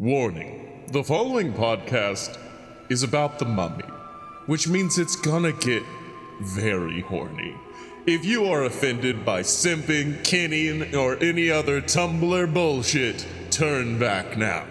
[0.00, 2.38] Warning the following podcast
[2.88, 3.84] is about the mummy,
[4.46, 5.82] which means it's gonna get
[6.40, 7.54] very horny.
[8.06, 14.64] If you are offended by simping, kinning, or any other Tumblr bullshit, turn back now.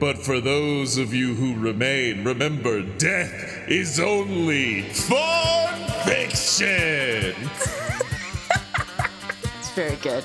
[0.00, 7.36] But for those of you who remain, remember death is only fun fiction!
[9.60, 10.24] It's very good.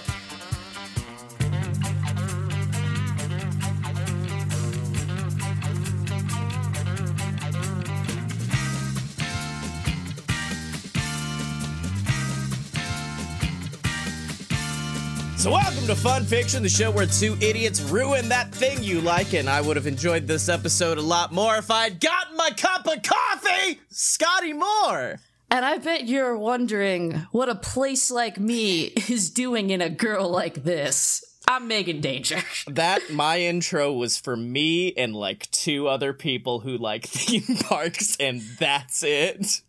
[15.44, 19.34] So, welcome to Fun Fiction, the show where two idiots ruin that thing you like.
[19.34, 22.88] And I would have enjoyed this episode a lot more if I'd gotten my cup
[22.88, 25.20] of coffee, Scotty Moore.
[25.52, 30.30] And I bet you're wondering what a place like me is doing in a girl
[30.30, 31.22] like this.
[31.46, 32.42] I'm Megan Danger.
[32.68, 38.16] That my intro was for me and like two other people who like theme parks,
[38.18, 39.60] and that's it.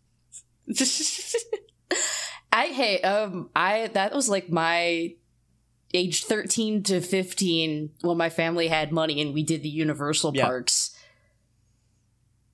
[2.53, 5.15] I hey, um, I that was like my
[5.95, 10.45] age 13 to 15 when my family had money and we did the Universal Yeah.
[10.45, 10.91] parks.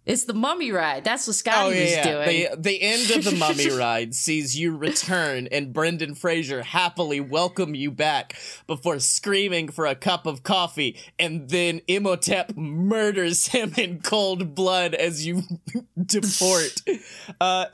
[0.03, 1.03] It's the mummy ride.
[1.03, 2.03] That's what Scotty Oh yeah, was yeah.
[2.03, 2.27] doing.
[2.55, 7.75] The the end of the Mummy ride sees you return, and Brendan Fraser happily welcome
[7.75, 14.01] you back before screaming for a cup of coffee, and then Imhotep murders him in
[14.01, 15.43] cold blood as you
[16.03, 16.81] deport.
[17.39, 17.65] Uh,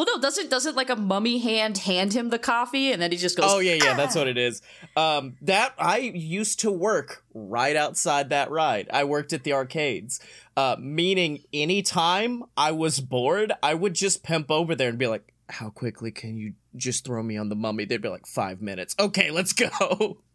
[0.00, 3.18] well, no, doesn't doesn't like a mummy hand hand him the coffee and then he
[3.18, 3.52] just goes.
[3.52, 4.62] oh yeah, yeah, that's what it is.
[4.96, 8.88] Um, that I used to work right outside that ride.
[8.90, 10.18] I worked at the arcades.
[10.56, 15.34] Uh, meaning anytime I was bored, I would just pimp over there and be like,
[15.50, 18.94] "How quickly can you just throw me on the mummy?" They'd be like, five minutes.
[18.98, 20.22] Okay, let's go."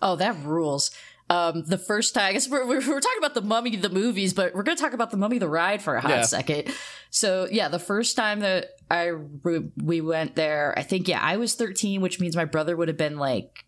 [0.00, 0.92] Oh, that rules.
[1.30, 4.32] Um, the first time, I guess we're, we're, we're talking about the Mummy, the movies,
[4.32, 6.22] but we're going to talk about the Mummy, the ride for a hot Yeah.
[6.22, 6.74] second.
[7.10, 11.36] So, yeah, the first time that I we, we went there, I think, yeah, I
[11.36, 13.64] was 13, which means my brother would have been like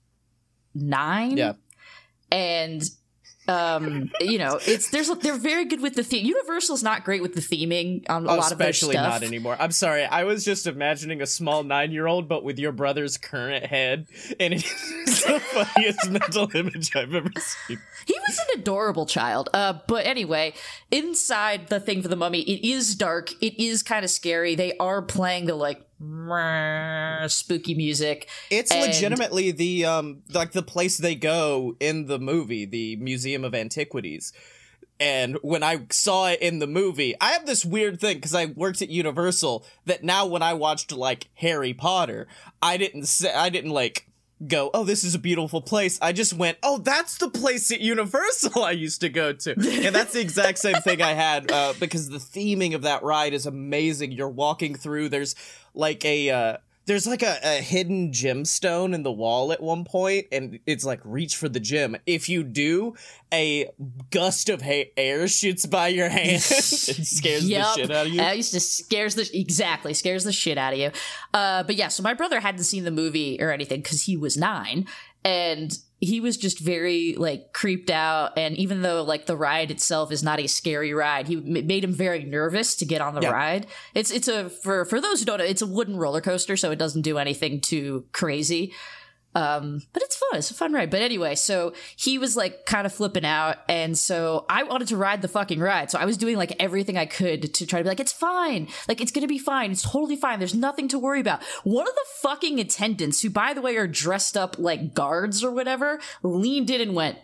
[0.74, 1.36] nine.
[1.36, 1.52] Yeah.
[2.32, 2.82] And,
[3.48, 6.24] um, you know, it's there's they're very good with the theme.
[6.24, 9.08] Universal's not great with the theming on a lot of their Especially stuff.
[9.08, 9.56] not anymore.
[9.58, 10.04] I'm sorry.
[10.04, 14.06] I was just imagining a small nine-year-old, but with your brother's current head,
[14.38, 17.78] and it's the funniest mental image I've ever seen.
[18.06, 19.48] He was an adorable child.
[19.52, 20.54] Uh, but anyway,
[20.90, 23.32] inside the thing for the mummy, it is dark.
[23.42, 24.54] It is kind of scary.
[24.54, 25.82] They are playing the like
[27.28, 28.28] spooky music.
[28.50, 33.44] It's And- legitimately the um like the place they go in the movie, the Museum
[33.44, 34.32] of Antiquities.
[34.98, 38.46] And when I saw it in the movie, I have this weird thing because I
[38.46, 42.28] worked at Universal that now when I watched like Harry Potter,
[42.60, 44.06] I didn't say I didn't like
[44.46, 45.98] go, oh, this is a beautiful place.
[46.00, 49.52] I just went, oh, that's the place at Universal I used to go to.
[49.52, 53.34] And that's the exact same thing I had uh, because the theming of that ride
[53.34, 54.12] is amazing.
[54.12, 55.34] You're walking through, there's
[55.74, 56.30] like a.
[56.30, 56.56] Uh,
[56.90, 61.00] there's like a, a hidden gemstone in the wall at one point, and it's like
[61.04, 61.96] reach for the gem.
[62.04, 62.94] If you do,
[63.32, 63.68] a
[64.10, 67.64] gust of ha- air shoots by your hand and scares Yep.
[67.64, 68.18] the shit out of you.
[68.18, 70.90] That used to scares the exactly scares the shit out of you.
[71.32, 74.36] Uh, but yeah, so my brother hadn't seen the movie or anything because he was
[74.36, 74.86] nine,
[75.24, 78.38] and he was just very like creeped out.
[78.38, 81.84] And even though like the ride itself is not a scary ride, he m- made
[81.84, 83.30] him very nervous to get on the Yeah.
[83.32, 83.66] ride.
[83.94, 86.70] It's it's a for for those who don't know, it's a wooden roller coaster, so
[86.70, 88.72] it doesn't do anything too crazy.
[89.34, 90.38] Um, but it's fun.
[90.38, 90.90] It's a fun ride.
[90.90, 93.58] But anyway, so he was like kind of flipping out.
[93.68, 95.90] And so I wanted to ride the fucking ride.
[95.90, 98.68] So I was doing like everything I could to try to be like, it's fine.
[98.88, 99.70] Like, it's going to be fine.
[99.70, 100.38] It's totally fine.
[100.38, 101.42] There's nothing to worry about.
[101.62, 105.50] One of the fucking attendants, who by the way are dressed up like guards or
[105.52, 107.18] whatever, leaned in and went,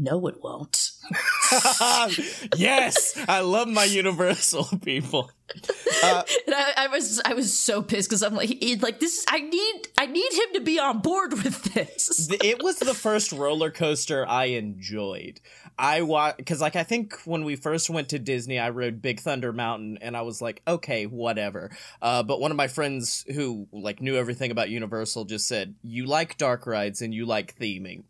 [0.00, 0.90] no, it won't.
[2.56, 5.30] yes, I love my Universal people.
[6.02, 8.50] Uh, And I, I was, I was so pissed because I'm like,
[8.80, 12.28] like this, is I need, I need him to be on board with this.
[12.30, 15.40] it was the first roller coaster I enjoyed.
[15.78, 19.20] I wa because like I think when we first went to Disney, I rode Big
[19.20, 21.70] Thunder Mountain, and I was like, okay, whatever.
[22.02, 26.04] Uh, but one of my friends who like knew everything about Universal just said, "You
[26.04, 28.02] like dark rides and you like theming."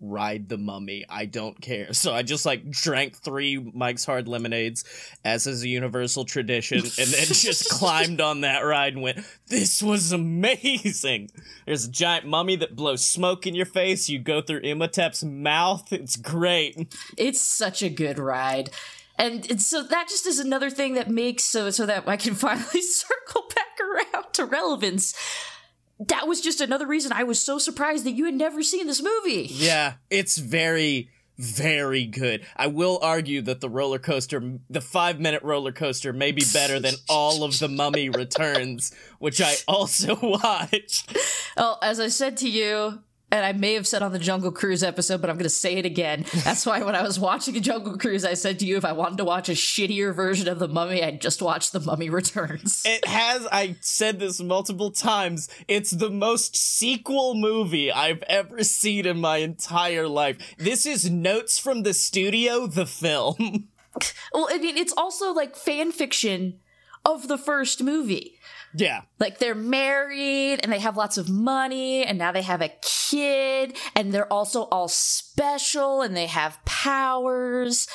[0.00, 1.04] Ride the mummy.
[1.08, 1.88] I don't care.
[2.00, 4.84] So I just like drank three Mike's Hard Lemonades,
[5.22, 9.18] as is a universal tradition, and then just climbed on that ride and went,
[9.48, 11.30] This was amazing.
[11.66, 14.08] There's a giant mummy that blows smoke in your face.
[14.08, 15.92] You go through Imhotep's mouth.
[15.92, 16.96] It's great.
[17.18, 18.70] It's such a good ride.
[19.20, 22.34] And, and so that just is another thing that makes so so that I can
[22.46, 25.14] finally circle back around to relevance.
[26.08, 29.02] That was just another reason I was so surprised that you had never seen this
[29.02, 29.48] movie.
[29.50, 32.46] Yeah, it's very, very good.
[32.56, 36.80] I will argue that the roller coaster, the five minute roller coaster, may be better
[36.80, 41.16] than all of the Mummy Returns, which I also watched.
[41.58, 44.82] Oh, as I said to you, and I may have said on the Jungle Cruise
[44.82, 46.24] episode, but I'm going to say it again.
[46.44, 48.92] That's why when I was watching a Jungle Cruise, I said to you, if I
[48.92, 52.84] wanted to watch a shittier version of The Mummy, I'd just watch The Mummy Returns.
[52.90, 59.06] It has, I said this multiple times, it's the most sequel movie I've ever seen
[59.06, 60.38] in my entire life.
[60.58, 63.68] This is Notes from the Studio, the film.
[64.34, 66.58] well, I mean, it's also like fan fiction
[67.04, 68.38] of the first movie.
[68.74, 69.02] Yeah.
[69.18, 73.76] Like they're married and they have lots of money and now they have a kid
[73.96, 77.88] and they're also all special and they have powers.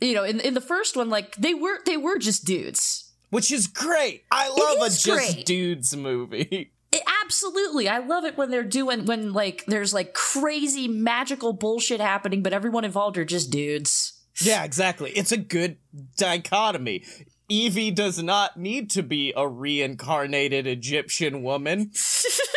[0.00, 3.12] You know, in in the first one like they were they were just dudes.
[3.30, 4.24] Which is great.
[4.30, 5.46] I love a just great.
[5.46, 6.72] dudes movie.
[6.92, 7.88] It, absolutely.
[7.88, 12.52] I love it when they're doing when like there's like crazy magical bullshit happening but
[12.52, 14.20] everyone involved are just dudes.
[14.42, 15.12] Yeah, exactly.
[15.12, 15.76] It's a good
[16.16, 17.04] dichotomy.
[17.50, 21.90] Evie does not need to be a reincarnated Egyptian woman.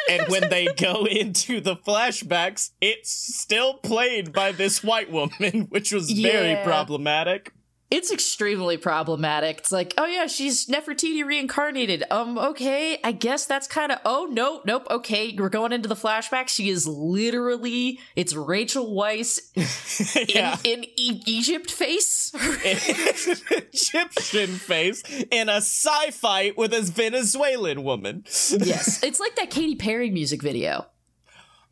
[0.10, 5.92] and when they go into the flashbacks, it's still played by this white woman, which
[5.92, 6.64] was very Yeah.
[6.64, 7.52] problematic.
[7.94, 9.60] It's extremely problematic.
[9.60, 12.04] It's like, oh yeah, she's Nefertiti reincarnated.
[12.10, 14.00] Um, okay, I guess that's kind of.
[14.04, 14.88] Oh no, nope.
[14.90, 16.48] Okay, we're going into the flashback.
[16.48, 18.00] She is literally.
[18.16, 19.42] It's Rachel Weisz
[20.18, 20.58] in, yeah.
[20.64, 22.32] in e- Egypt face.
[22.66, 28.24] Egyptian face in a sci-fi with a Venezuelan woman.
[28.26, 30.88] yes, it's like that Katy Perry music video.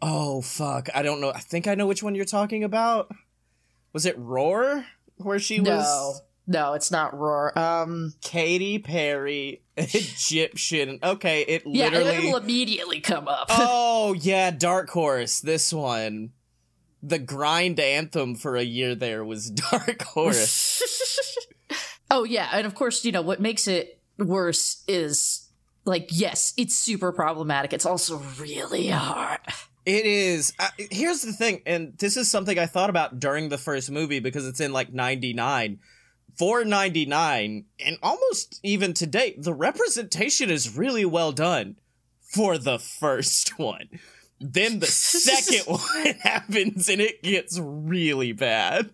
[0.03, 1.31] Oh fuck, I don't know.
[1.31, 3.09] I think I know which one you're talking about.
[3.91, 4.85] Was it Roar
[5.23, 7.57] where she No, was no, it's not Roar.
[7.57, 10.99] Um, Katy Perry Egyptian?
[11.03, 13.47] Okay, it yeah, literally it will immediately come up.
[13.51, 15.39] Oh yeah, Dark Horse.
[15.39, 16.31] This one.
[17.03, 20.81] The grind anthem for a year there was Dark Horse.
[22.11, 25.47] oh yeah, and of course, you know what makes it worse is
[25.85, 27.73] like yes, it's super problematic.
[27.73, 29.39] It's also really hard.
[29.85, 30.53] It is.
[30.59, 34.19] Uh, here's the thing, and this is something I thought about during the first movie
[34.19, 35.79] because it's in like 99.
[36.37, 41.75] For 99, and almost even to date, the representation is really well done
[42.21, 43.89] for the first one.
[44.39, 48.89] Then the second one happens and it gets really bad.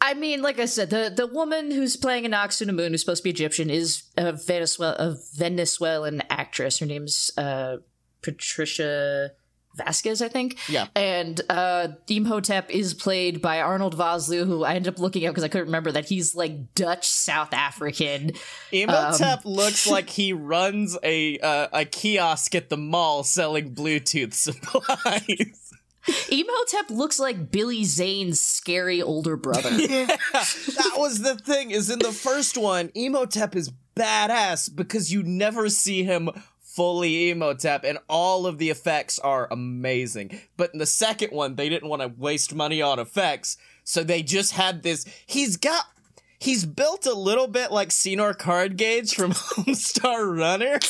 [0.00, 3.30] I mean, like I said, the the woman who's playing Anck-su-namun, who's supposed to be
[3.30, 6.80] Egyptian, is a Venezuela a Venezuelan actress.
[6.80, 7.76] Her name's uh,
[8.20, 9.30] Patricia
[9.74, 10.58] Vasquez, I think.
[10.68, 10.86] Yeah.
[10.94, 15.44] And uh, Imhotep is played by Arnold Vosloo, who I ended up looking up because
[15.44, 18.32] I couldn't remember that he's like Dutch South African.
[18.70, 25.72] Imhotep looks like he runs a uh, a kiosk at the mall selling Bluetooth supplies.
[26.30, 29.70] Imhotep looks like Billy Zane's scary older brother.
[29.78, 31.70] yeah, that was the thing.
[31.70, 36.30] Is in the first one, Imhotep is badass because you never see him
[36.74, 40.40] fully Imhotep, and all of the effects are amazing.
[40.56, 44.22] But in the second one, they didn't want to waste money on effects, so they
[44.22, 45.04] just had this.
[45.26, 45.86] He's got.
[46.38, 50.78] He's built a little bit like Senor Cardgage from Homestar Runner.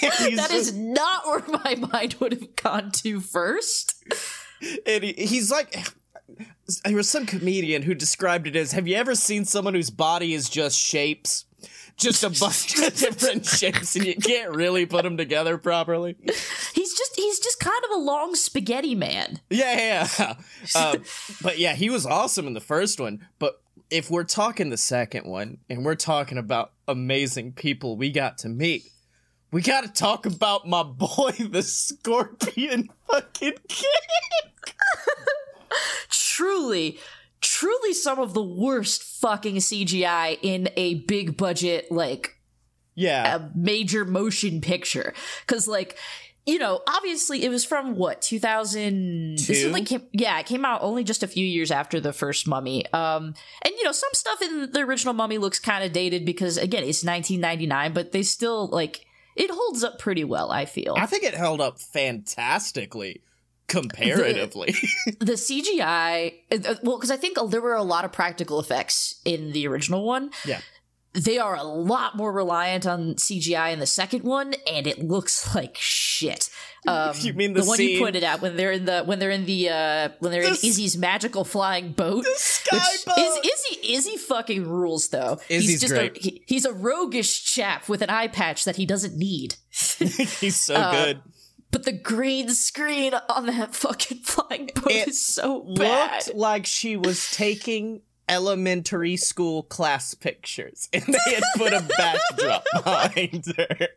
[0.00, 3.96] That just- is not where my mind would have gone to first.
[4.86, 5.74] and he, he's like
[6.84, 10.32] there was some comedian who described it as have you ever seen someone whose body
[10.32, 11.44] is just shapes
[11.96, 16.16] just a bunch of different shapes and you can't really put them together properly
[16.74, 19.40] He's just he's just kind of a long spaghetti man.
[19.50, 20.34] yeah yeah, yeah.
[20.74, 20.96] Uh,
[21.42, 25.26] but yeah he was awesome in the first one but if we're talking the second
[25.26, 28.84] one and we're talking about amazing people we got to meet
[29.50, 33.86] we got to talk about my boy the scorpion fucking kid
[36.10, 36.98] Truly,
[37.42, 42.36] truly some of the worst fucking CGI in a big budget like
[42.94, 45.12] yeah a major motion picture
[45.46, 45.98] cuz like
[46.44, 50.64] you know, obviously it was from what 2000 this is like came- yeah, it came
[50.64, 52.84] out only just a few years after the first Mummy.
[52.92, 56.56] Um and you know, some stuff in the original Mummy looks kind of dated because
[56.58, 59.06] again, it's 1999, but they still like
[59.36, 60.94] it holds up pretty well, I feel.
[60.98, 63.22] I think it held up fantastically
[63.72, 64.74] comparatively.
[65.20, 69.52] the CGI, uh, well, because I think there were a lot of practical effects in
[69.52, 70.30] the original one.
[70.44, 70.60] Yeah.
[71.14, 75.54] They are a lot more reliant on CGI in the second one, and it looks
[75.54, 76.48] like shit.
[76.84, 79.30] Um, You mean the one scene- you pointed out when they're in the when they're
[79.30, 82.24] in the uh, when they're in The s- Izzy's magical flying boat?
[82.34, 83.18] sky which boat!
[83.18, 85.38] Is, Izzy Izzy fucking rules though.
[85.48, 86.16] Izzy's he's just great.
[86.16, 89.54] A, he, he's a roguish chap with an eye patch that he doesn't need.
[89.70, 91.20] He's so Uh, good.
[91.72, 96.26] But the green screen on that fucking flying boat It is so bad.
[96.26, 102.64] Looked like she was taking elementary school class pictures, and they had put a backdrop
[102.72, 103.88] behind her.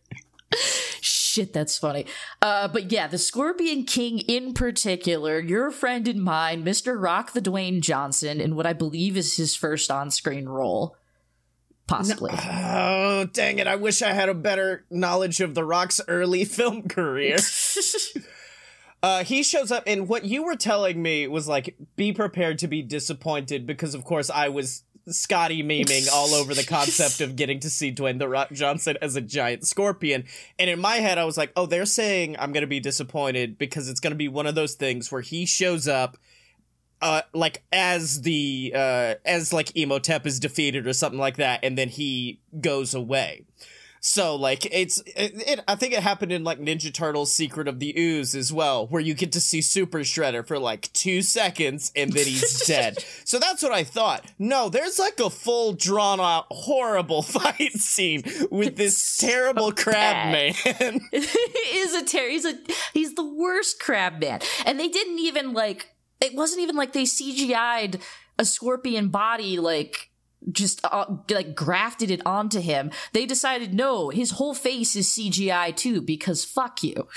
[1.01, 2.05] Shit, that's funny.
[2.41, 7.00] Uh, but yeah, the Scorpion King in particular, your friend and mine, Mr.
[7.00, 10.96] Rock the Dwayne Johnson, in what I believe is his first on screen role.
[11.88, 12.32] Possibly.
[12.34, 13.68] Oh, dang it.
[13.68, 17.38] I wish I had a better knowledge of The Rock's early film career.
[19.04, 22.68] Uh, he shows up, and what you were telling me was like, be prepared to
[22.68, 27.60] be disappointed because, of course, I was Scotty memeing all over the concept of getting
[27.60, 30.24] to see Dwayne The Rock Johnson as a giant scorpion.
[30.58, 33.60] And in my head, I was like, oh, they're saying I'm going to be disappointed
[33.60, 36.18] because it's going to be one of those things where he shows up.
[37.02, 41.78] Uh, like as the uh as like Imhotep is defeated or something like that, and
[41.78, 43.46] then he goes away.
[44.06, 47.80] So like it's it, it, I think it happened in like Ninja Turtles Secret of
[47.80, 51.92] the Ooze as well where you get to see Super Shredder for like 2 seconds
[51.96, 53.04] and then he's dead.
[53.24, 54.24] So that's what I thought.
[54.38, 58.22] No, there's like a full drawn out horrible fight scene
[58.52, 60.54] with this terrible crab man.
[61.12, 62.30] he is a terror.
[62.30, 62.60] He's a
[62.94, 64.40] he's the worst crab man.
[64.68, 65.95] And they didn't even like
[66.25, 68.01] it wasn't even like they CGI'd
[68.38, 70.10] a scorpion body like
[70.51, 72.91] just uh, like grafted it onto him.
[73.13, 77.08] They decided no, his whole face is CGI too because fuck you.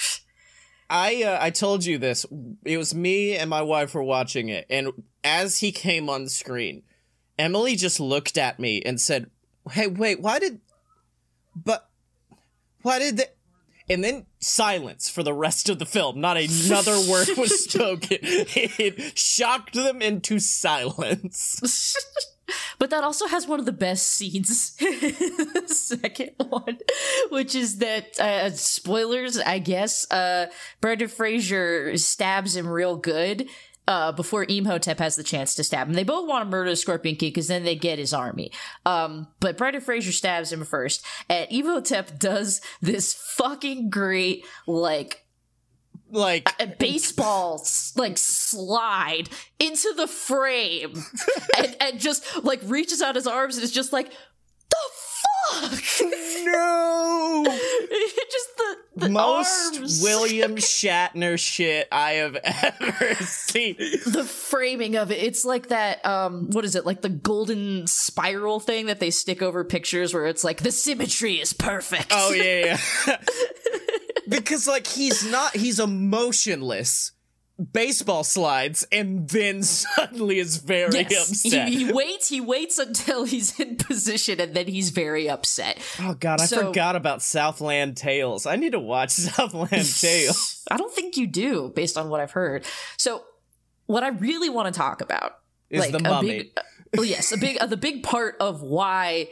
[0.90, 2.24] I uh, I told you this.
[2.64, 6.82] It was me and my wife were watching it, and as he came on screen,
[7.38, 9.30] Emily just looked at me and said,
[9.70, 10.60] "Hey, wait, why did?
[11.54, 11.88] But
[12.82, 13.26] why did they?"
[13.90, 16.20] And then silence for the rest of the film.
[16.20, 18.18] Not another word was spoken.
[18.20, 21.96] It shocked them into silence.
[22.78, 26.78] But that also has one of the best scenes, the second one,
[27.30, 30.10] which is that uh, spoilers, I guess.
[30.10, 30.46] Uh,
[30.80, 33.48] Brendan Fraser stabs him real good.
[33.88, 35.94] Uh, before Imhotep has the chance to stab him.
[35.94, 38.52] They both want to murder the Scorpion King because then they get his army.
[38.84, 45.24] Um, but Brendan Fraser stabs him first, and Imhotep does this fucking great, like,
[46.10, 47.64] like a baseball
[47.96, 49.28] like slide
[49.58, 50.92] into the frame
[51.56, 54.12] and, and just like reaches out his arms and is just like
[55.50, 55.82] fuck
[56.44, 57.44] no
[58.30, 60.02] just the, the most arms.
[60.02, 63.76] William Shatner shit I have ever seen.
[63.78, 68.60] the framing of it it's like that um what is it like the golden spiral
[68.60, 72.78] thing that they stick over pictures where it's like the symmetry is perfect Oh yeah,
[73.06, 73.16] yeah.
[74.28, 77.12] because like he's not he's a motionless
[77.72, 81.68] baseball slides and then suddenly is very Yes, upset.
[81.68, 82.28] he, he waits.
[82.28, 85.78] He waits until he's in position, and then he's very upset.
[86.00, 88.46] oh god, I forgot about Southland Tales.
[88.46, 90.64] I need to watch Southland Tales.
[90.70, 92.64] I don't think you do, based on what I've heard.
[92.96, 93.22] So,
[93.86, 95.38] what I really want to talk about
[95.70, 96.30] Is the mummy.
[96.30, 96.58] A big,
[96.96, 99.28] well, yes, a big, uh, the big part of why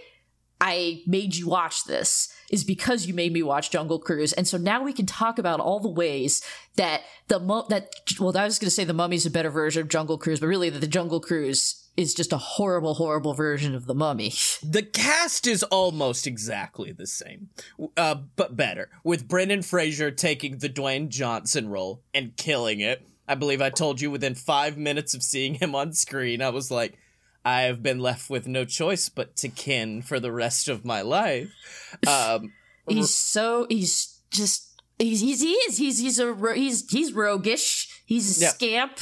[0.61, 4.57] I made you watch this is because you made me watch Jungle Cruise, and so
[4.57, 6.43] now we can talk about all the ways
[6.77, 9.83] that the mu- that well, I was going to say the Mummy's a better version
[9.83, 13.75] of Jungle Cruise, but really that the Jungle Cruise is just a horrible, horrible version
[13.75, 14.33] of the Mummy.
[14.63, 17.49] The cast is almost exactly the same,
[17.97, 18.91] uh, but better.
[19.05, 23.07] With Brendan Fraser taking the Dwayne Johnson role and killing it.
[23.29, 26.71] I believe I told you within five minutes of seeing him on screen, I was
[26.71, 26.99] like,
[27.47, 31.01] I have been left with no choice but to kin for the rest of my
[31.03, 31.53] life.
[32.07, 32.53] Um,
[32.89, 38.03] He's so he's just he's, he's he is he's he's a he's he's roguish.
[38.05, 38.49] He's a Yeah.
[38.51, 38.99] scamp,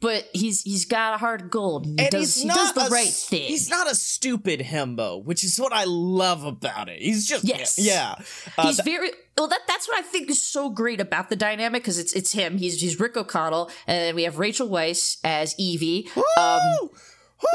[0.00, 1.86] but he's he's got a heart of gold.
[1.86, 3.42] and He and does he's he does the a right thing.
[3.42, 7.00] He's not a stupid himbo, which is what I love about it.
[7.00, 7.78] He's just Yes.
[7.78, 8.16] yeah.
[8.58, 9.48] Uh, he's very well.
[9.48, 12.58] That that's what I think is so great about the dynamic because it's it's him.
[12.58, 16.08] He's he's Rick O'Connell, and then we have Rachel Weisz as Evie.
[16.36, 16.90] Um, Woo!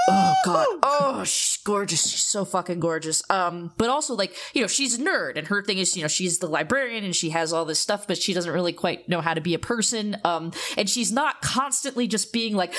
[0.10, 2.10] Oh god, oh she's gorgeous.
[2.10, 3.24] She's so fucking gorgeous.
[3.30, 6.08] Um, but also like you know she's a nerd, and her thing is you know
[6.08, 9.22] she's the librarian and she has all this stuff, but she doesn't really quite know
[9.22, 10.18] how to be a person.
[10.24, 12.74] Um, and she's not constantly just being like,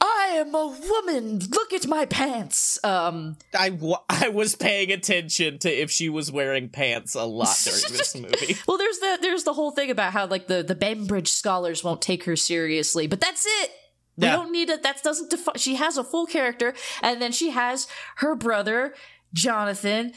[0.00, 1.38] I am a woman.
[1.50, 2.78] Look at my pants.
[2.84, 7.56] Um, I, w- I was paying attention to if she was wearing pants a lot
[7.64, 8.56] during this movie.
[8.66, 12.02] Well, there's the there's the whole thing about how like the the Bembridge scholars won't
[12.02, 13.70] take her seriously, but that's it.
[14.16, 14.36] We Yeah.
[14.36, 14.82] don't need it.
[14.82, 15.56] That doesn't define.
[15.56, 18.94] She has a full character, and then she has her brother
[19.32, 20.12] Jonathan,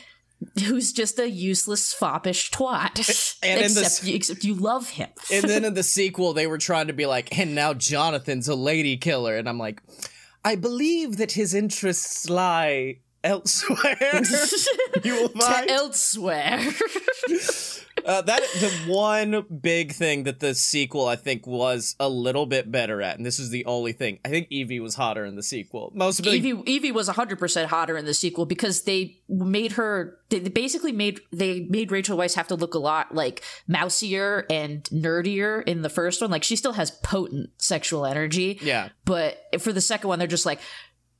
[0.65, 3.35] who's just a useless foppish twat.
[3.41, 5.09] And in the except, you, except you love him.
[5.33, 8.55] And then in the sequel, they were trying to be like, and now Jonathan's a
[8.55, 9.35] lady killer.
[9.35, 9.81] And I'm like,
[10.45, 13.97] I believe that his interests lie elsewhere.
[15.03, 15.69] you will To find.
[15.69, 16.59] elsewhere.
[18.05, 22.71] Uh, that the one big thing that the sequel I think was a little bit
[22.71, 24.19] better at, and this is the only thing.
[24.23, 25.91] I think Evie was hotter in the sequel.
[25.93, 30.39] Most of Evie Evie was 100% hotter in the sequel because they made her they
[30.39, 35.63] basically made they made Rachel Weisz have to look a lot like mousier and nerdier
[35.65, 38.89] in the first one like she still has potent sexual energy yeah.
[39.05, 40.59] but for the second one they're just like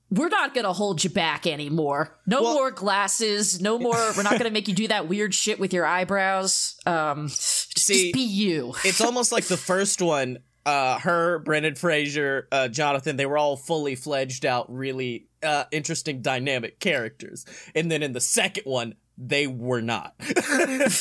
[0.09, 4.37] we're not gonna hold you back anymore no Well- more glasses no more we're not
[4.37, 8.73] gonna make you do that weird shit with your eyebrows um just, See, be you
[8.83, 10.39] it's almost like the first one.
[10.65, 16.21] Uh, her, Brendan Fraser, uh, Jonathan, they were all fully fledged out, really uh, interesting,
[16.21, 17.45] dynamic characters.
[17.73, 20.13] And then in the second one, they were not.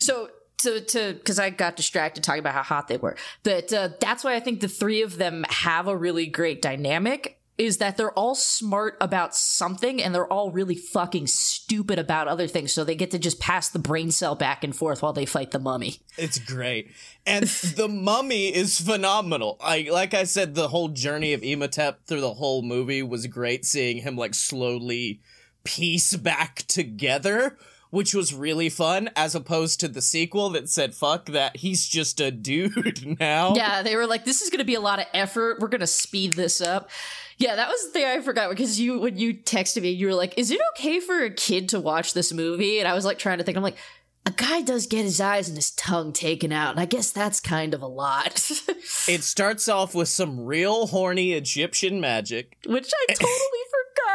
[0.00, 3.16] so to to because I got distracted talking about how hot they were.
[3.42, 7.38] But uh, that's why I think the three of them have a really great dynamic.
[7.56, 12.48] Is that they're all smart about something and they're all really fucking stupid about other
[12.48, 15.26] things, so they get to just pass the brain cell back and forth while they
[15.26, 16.00] fight the mummy.
[16.18, 16.90] It's great.
[17.24, 17.44] And
[17.76, 19.56] the mummy is phenomenal.
[19.60, 23.64] I like I said, the whole journey of Imhotep through the whole movie was great
[23.64, 25.20] seeing him like slowly
[25.64, 27.56] piece back together,
[27.94, 32.20] which was really fun, as opposed to the sequel that said, fuck that, he's just
[32.20, 33.54] a dude now.
[33.54, 35.60] Yeah, they were like, "This is going to be a lot of effort.
[35.60, 36.90] We're going to speed this up."
[37.38, 40.14] Yeah, that was the thing I forgot because you when you texted me, you were
[40.14, 43.18] like, "Is it okay for a kid to watch this movie?" And I was like
[43.18, 43.56] trying to think.
[43.56, 43.78] I'm like,
[44.26, 47.40] a guy does get his eyes and his tongue taken out, and I guess that's
[47.40, 48.50] kind of a lot.
[49.06, 52.56] It starts off with some real horny Egyptian magic.
[52.66, 53.64] Which I totally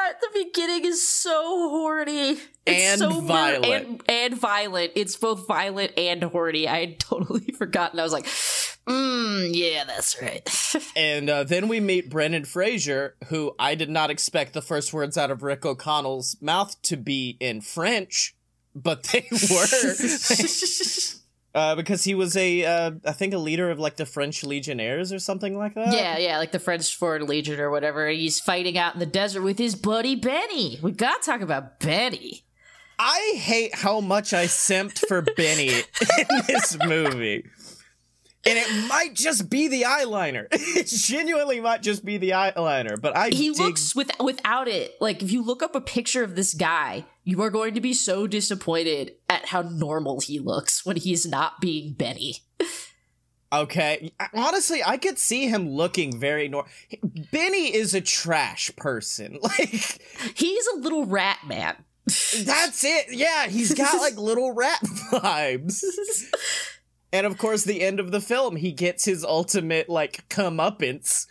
[0.08, 0.22] forgot.
[0.22, 2.38] The beginning is so horny.
[2.66, 3.66] It's And so mur- violent.
[3.66, 4.92] and, and violent.
[4.96, 6.68] It's both violent and horny.
[6.68, 8.00] I had totally forgotten.
[8.00, 10.48] I was like, mm, yeah, that's right.
[10.96, 15.18] And uh, then we meet Brendan Fraser, who I did not expect the first words
[15.18, 18.36] out of Rick O'Connell's mouth to be in French,
[18.76, 19.66] but they were.
[21.56, 25.12] Uh, because he was a, uh, I think, a leader of like the French Legionnaires
[25.12, 25.94] or something like that.
[25.94, 28.08] yeah, yeah, like the French Foreign Legion or whatever.
[28.10, 30.80] He's fighting out in the desert with his buddy Benny.
[30.82, 32.44] We gotta talk about Benny.
[33.00, 35.70] I hate how much I simped for Benny
[36.18, 37.46] in this movie.
[38.46, 40.48] And it might just be the eyeliner.
[40.52, 44.96] It genuinely might just be the eyeliner, but I He dig looks with without it.
[45.02, 47.94] Like if you look up a picture of this guy, you are going to be
[47.94, 52.38] so disappointed at how normal he looks when he's not being Benny.
[53.52, 54.12] Okay.
[54.34, 56.70] Honestly, I could see him looking very normal.
[57.32, 59.40] Benny is a trash person.
[59.44, 60.02] Like,
[60.36, 61.76] He's a little rat man.
[62.06, 63.08] that's it.
[63.12, 65.84] Yeah, he's got like little rat vibes.
[67.14, 71.28] and of course, the end of the film, he gets his ultimate, like, comeuppance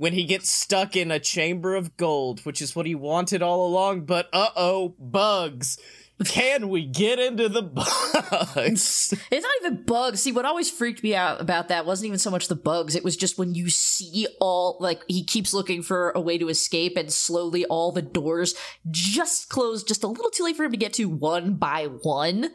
[0.00, 3.66] when he gets stuck in a chamber of gold, which is what he wanted all
[3.66, 4.00] along.
[4.06, 5.78] But uh oh, bugs.
[6.24, 9.12] Can we get into the bugs?
[9.30, 10.22] It's not even bugs.
[10.22, 12.96] See, what always freaked me out about that wasn't even so much the bugs.
[12.96, 16.48] It was just when you see all, like, he keeps looking for a way to
[16.48, 18.54] escape and slowly all the doors
[18.90, 22.50] just close just a little too late for him to get to one by one.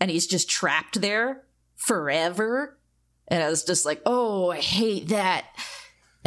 [0.00, 2.78] And he's just trapped there forever.
[3.26, 5.44] And I was just like, oh, I hate that.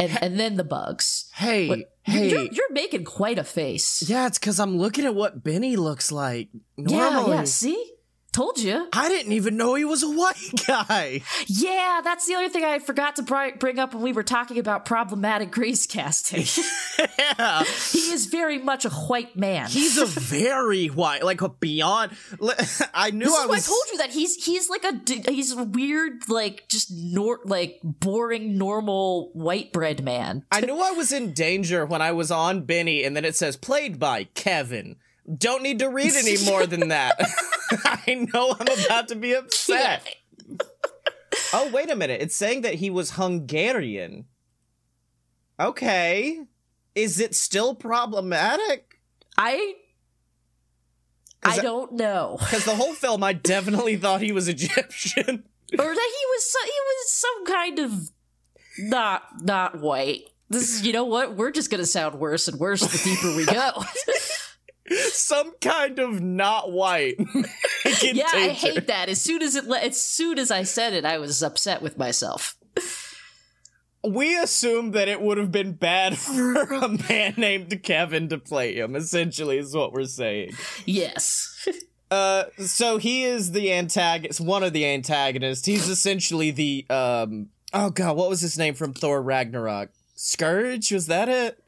[0.02, 1.30] And, and then the bugs.
[1.34, 2.28] hey, What- hey.
[2.30, 4.02] You're, you're making quite a face.
[4.08, 6.48] Yeah, it's because I'm looking at what Benny looks like.
[6.76, 7.92] Yeah, Normally, yeah, see?
[8.32, 8.88] Told you.
[8.94, 11.20] I didn't even know he was a white guy.
[11.46, 14.58] Yeah, that's the other thing I forgot to bri- bring up when we were talking
[14.58, 16.44] about problematic grace casting.
[17.18, 19.68] yeah, he is very much a white man.
[19.68, 22.12] he's a very white, like a beyond.
[22.94, 25.64] I knew this I why I told you that he's he's like a he's a
[25.64, 30.46] weird like just nor like boring normal white bread man.
[30.50, 33.58] I knew I was in danger when I was on Benny, and then it says
[33.58, 34.96] played by Kevin.
[35.38, 37.14] Don't need to read any more than that.
[37.84, 40.06] I know I'm about to be upset.
[41.54, 42.20] Oh, wait a minute.
[42.22, 44.26] It's saying that he was Hungarian.
[45.58, 46.38] Okay.
[46.94, 49.00] Is it still problematic?
[49.36, 49.74] I
[51.42, 55.24] I don't know, Because the whole film, I definitely thought he was Egyptian.
[55.26, 58.10] or that he was so, he was some kind of
[58.78, 60.22] not not white.
[60.50, 63.44] This is you know what we're just gonna sound worse and worse the deeper we
[63.46, 63.84] go.
[65.12, 67.16] Some kind of not white.
[68.02, 69.08] yeah, I hate that.
[69.08, 71.98] As soon as it le- as soon as I said it, I was upset with
[71.98, 72.56] myself.
[74.04, 78.74] We assumed that it would have been bad for a man named Kevin to play
[78.74, 80.52] him, essentially, is what we're saying.
[80.84, 81.68] Yes.
[82.10, 85.64] Uh, so he is the antagonist, one of the antagonists.
[85.64, 89.90] He's essentially the, um, oh god, what was his name from Thor Ragnarok?
[90.14, 90.92] Scourge?
[90.92, 91.61] Was that it?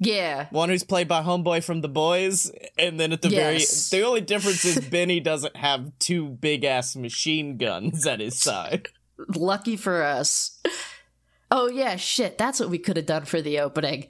[0.00, 0.46] Yeah.
[0.50, 3.88] One who's played by Homeboy from The Boys, and then at the Yes.
[3.90, 8.38] very the only difference is Benny doesn't have two big ass machine guns at his
[8.40, 8.88] side.
[9.34, 10.60] Lucky for us.
[11.50, 12.38] Oh yeah, shit.
[12.38, 14.06] That's what we could have done for the opening.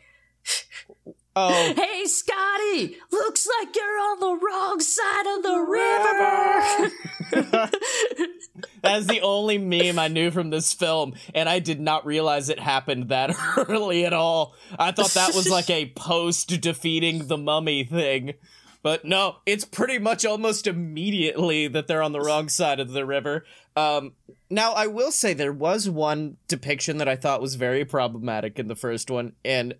[1.40, 2.96] Oh, Hey, Scotty!
[3.12, 6.90] Looks like you're on the wrong side of the river.
[8.82, 12.58] that's the only meme I knew from this film, and I did not realize it
[12.58, 13.36] happened that
[13.68, 14.56] early at all.
[14.76, 18.34] I thought that was like a post defeating the mummy thing.
[18.82, 23.06] But no, it's pretty much almost immediately that they're on the wrong side of the
[23.06, 23.44] river.
[23.76, 24.14] Um,
[24.50, 28.66] now, I will say there was one depiction that I thought was very problematic in
[28.66, 29.74] the first one, and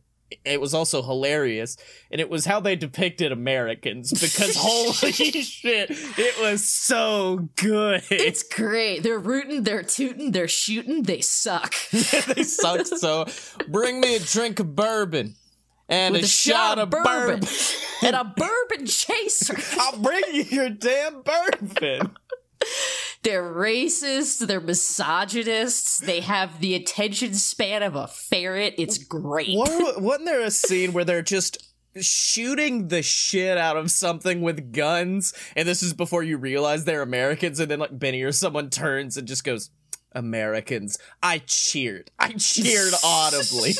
[0.45, 1.77] it was also hilarious,
[2.11, 8.03] and it was how they depicted Americans because holy shit, it was so good.
[8.11, 9.03] it's great.
[9.03, 11.75] They're rooting, they're tooting, they're shooting, they suck.
[11.93, 13.27] they suck so.
[13.69, 15.35] Bring me a drink of bourbon
[15.89, 17.41] and a, a shot, of bourbon.
[18.03, 19.57] and a bourbon chaser.
[19.81, 22.17] I'll bring you your damn bourbon.
[23.23, 28.75] They're racist, they're misogynists, they have the attention span of a ferret.
[28.79, 29.57] It's great.
[29.57, 31.59] What, wasn't there a scene where they're just
[32.01, 35.35] shooting the shit out of something with guns?
[35.57, 39.17] And this is before you realize they're Americans, and then like Benny or someone turns
[39.17, 39.71] and just goes,
[40.13, 40.99] Americans.
[41.23, 42.11] I cheered.
[42.19, 43.75] I cheered audibly.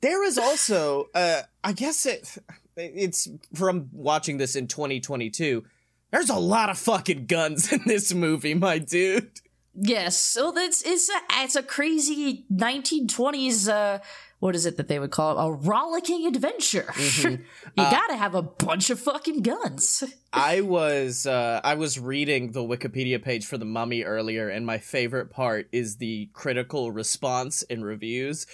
[0.00, 2.38] there is also, uh, I guess it,
[2.76, 5.64] it's from watching this in 2022.
[6.12, 9.40] There's a lot of fucking guns in this movie, my dude.
[9.74, 13.98] Yes, so that's it's a it's a crazy 1920s uh
[14.42, 15.40] what is it that they would call it?
[15.40, 16.92] A rollicking adventure.
[17.22, 17.38] you
[17.76, 20.02] gotta have a bunch of fucking guns.
[20.32, 24.78] I was uh, I was reading the Wikipedia page for the Mummy earlier, and my
[24.78, 28.48] favorite part is the critical response and reviews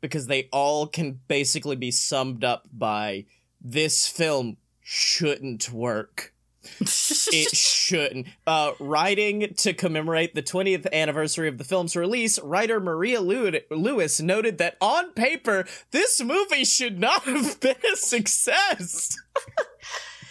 [0.00, 3.26] because they all can basically be summed up by
[3.60, 6.33] this film shouldn't work.
[6.80, 8.26] It shouldn't.
[8.46, 14.20] Uh, writing to commemorate the 20th anniversary of the film's release, writer Maria Lew- Lewis
[14.20, 19.16] noted that on paper, this movie should not have been a success.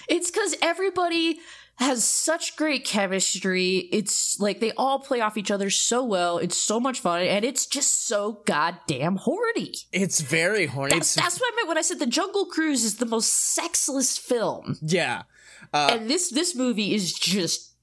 [0.09, 1.39] It's because everybody
[1.77, 3.89] has such great chemistry.
[3.91, 6.37] It's like they all play off each other so well.
[6.37, 9.73] It's so much fun, and it's just so goddamn horny.
[9.91, 10.91] It's very horny.
[10.91, 14.17] It's- that's what I meant when I said the Jungle Cruise is the most sexless
[14.17, 15.23] film, yeah.
[15.71, 17.73] Uh, and this this movie is just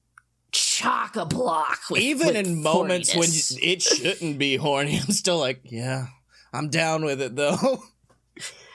[0.51, 1.79] chock a block.
[1.89, 6.07] With, even with in moments when you- it shouldn't be horny, I'm still like, yeah,
[6.53, 7.83] I'm down with it though.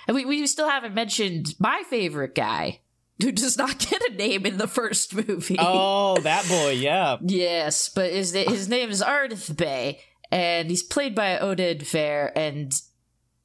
[0.09, 2.79] And we, we still haven't mentioned my favorite guy,
[3.21, 5.57] who does not get a name in the first movie.
[5.59, 7.17] oh, that boy, yeah.
[7.21, 9.99] Yes, but his, his name is Ardith Bey,
[10.31, 12.71] and he's played by Oded Fehr, and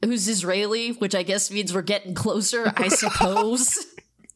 [0.05, 3.75] who's Israeli, which I guess means we're getting closer, I suppose.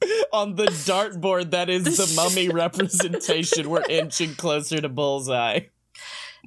[0.33, 5.61] On the dartboard that is the mummy representation, we're inching closer to bullseye.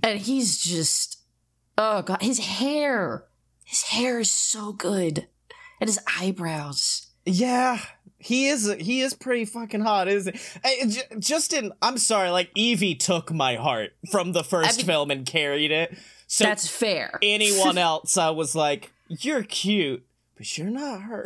[0.03, 1.21] and he's just,
[1.77, 3.25] oh god, his hair.
[3.65, 5.27] His hair is so good.
[5.81, 7.07] And his eyebrows.
[7.25, 7.79] Yeah,
[8.19, 8.75] he is.
[8.81, 10.43] He is pretty fucking hot, isn't he?
[10.65, 14.87] Hey, j- just in, I'm sorry, like Evie took my heart from the first mean-
[14.87, 15.97] film and carried it.
[16.27, 17.19] So That's fair.
[17.23, 20.05] anyone else, I was like, you're cute,
[20.37, 21.25] but you're not her.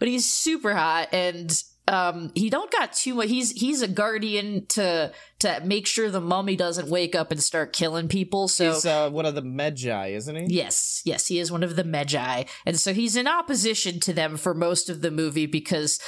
[0.00, 4.66] But he's super hot and um he don't got too much he's he's a guardian
[4.66, 8.84] to to make sure the mummy doesn't wake up and start killing people so He's
[8.86, 10.46] uh, one of the Magi, isn't he?
[10.54, 12.44] Yes, yes, he is one of the Magi.
[12.66, 15.98] And so he's in opposition to them for most of the movie because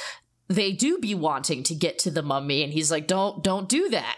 [0.47, 3.89] they do be wanting to get to the mummy and he's like don't don't do
[3.89, 4.17] that.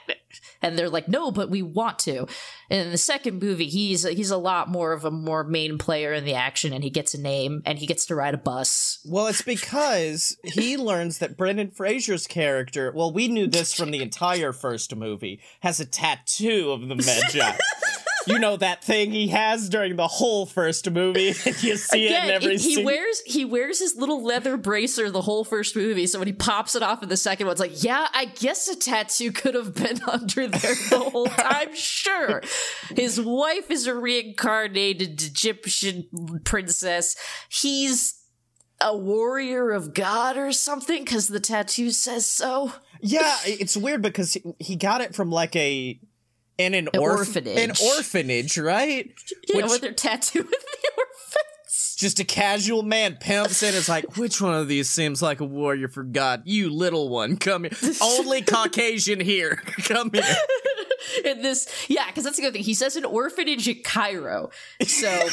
[0.62, 2.28] And they're like no, but we want to.
[2.70, 6.14] And in the second movie he's he's a lot more of a more main player
[6.14, 9.00] in the action and he gets a name and he gets to ride a bus.
[9.06, 14.02] Well, it's because he learns that Brendan Fraser's character, well, we knew this from the
[14.02, 17.58] entire first movie, has a tattoo of the Magi.
[18.28, 21.28] you know that thing he has during the whole first movie.
[21.62, 22.86] you see it in every he, he scene.
[22.86, 26.08] wears he wears his little leather bracer the whole first movie.
[26.08, 28.68] So when he pops it off in the second one, it's like, yeah, I guess
[28.68, 31.74] a tattoo could have been under there the whole time.
[31.76, 32.42] Sure,
[32.96, 36.08] his wife is a reincarnated Egyptian
[36.44, 37.16] princess.
[37.50, 38.22] He's
[38.82, 42.74] a warrior of God or something because the tattoo says so.
[43.02, 46.00] yeah, it's weird because he, he got it from like a
[46.58, 47.58] in an, An orph- orphanage.
[47.58, 49.12] An orphanage, right?
[49.54, 51.96] Know, Which- with their tattoo with the orphans.
[51.98, 53.74] Just a casual man pimps in.
[53.74, 56.42] It's like, which one of these seems like a warrior for God?
[56.46, 57.72] You little one, come here.
[58.02, 59.56] Only Caucasian here.
[59.84, 60.24] come here.
[61.24, 64.50] in this yeah because that's the good thing he says an orphanage in cairo
[64.88, 65.28] so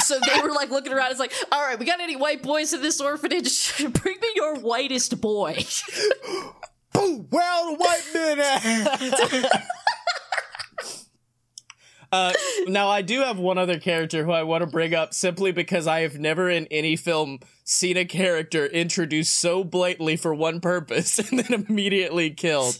[0.00, 1.10] so they were like looking around.
[1.12, 3.76] It's like, all right, we got any white boys in this orphanage?
[3.78, 5.54] Bring me your whitest boy.
[6.92, 7.26] Boom!
[7.30, 9.66] The white men at?
[12.14, 12.32] Uh,
[12.68, 15.88] now I do have one other character who I want to bring up simply because
[15.88, 21.18] I have never in any film seen a character introduced so blatantly for one purpose
[21.30, 22.76] and then immediately killed.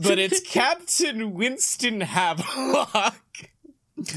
[0.00, 3.16] But it's Captain Winston Havelock.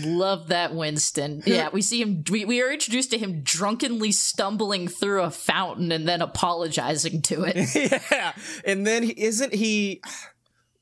[0.02, 1.42] Love that Winston.
[1.48, 2.24] Yeah, we see him.
[2.30, 7.46] We, we are introduced to him drunkenly stumbling through a fountain and then apologizing to
[7.46, 8.04] it.
[8.12, 8.34] yeah,
[8.66, 10.02] and then he, isn't he?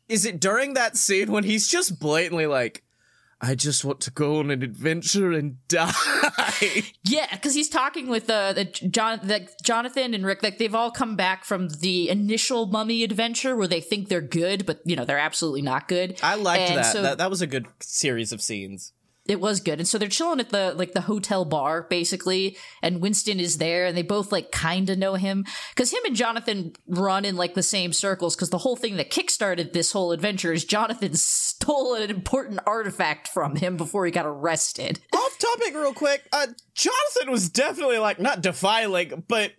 [0.09, 2.83] Is it during that scene when he's just blatantly like,
[3.39, 5.91] I just want to go on an adventure and die.
[7.03, 10.41] Yeah, because he's talking with uh, the John, the Jonathan and Rick.
[10.41, 14.65] Like they've all come back from the initial Mummy adventure where they think they're good,
[14.65, 16.19] but you know they're absolutely not good.
[16.23, 16.85] I liked And that.
[16.93, 17.19] so- that.
[17.19, 18.91] That was a good series of scenes.
[19.27, 19.79] It was good.
[19.79, 23.85] And so they're chilling at the like the hotel bar basically, and Winston is there
[23.85, 27.53] and they both like kind of know him cuz him and Jonathan run in like
[27.53, 31.95] the same circles cuz the whole thing that kickstarted this whole adventure is Jonathan stole
[31.95, 34.99] an important artifact from him before he got arrested.
[35.13, 36.27] Off topic, real quick.
[36.31, 39.53] Uh, Jonathan was definitely like not defiling, but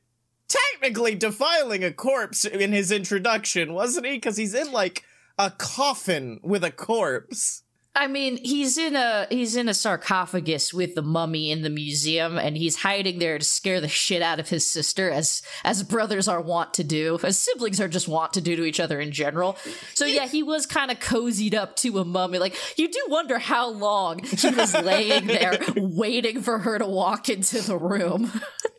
[0.49, 4.13] technically defiling a corpse in his introduction, wasn't he?
[4.13, 5.05] Because he's in like
[5.39, 7.63] a coffin with a corpse.
[7.99, 12.39] I mean, he's in a he's in a sarcophagus with the mummy in the museum
[12.39, 16.29] and he's hiding there to scare the shit out of his sister as as brothers
[16.29, 17.19] are wont to do.
[17.25, 19.57] As siblings are just wont to do to each other in general.
[19.95, 22.39] So yeah, he was kind of cozied up to a mummy.
[22.39, 27.29] Like you do wonder how long he was laying there waiting for her to walk
[27.29, 28.31] into the room.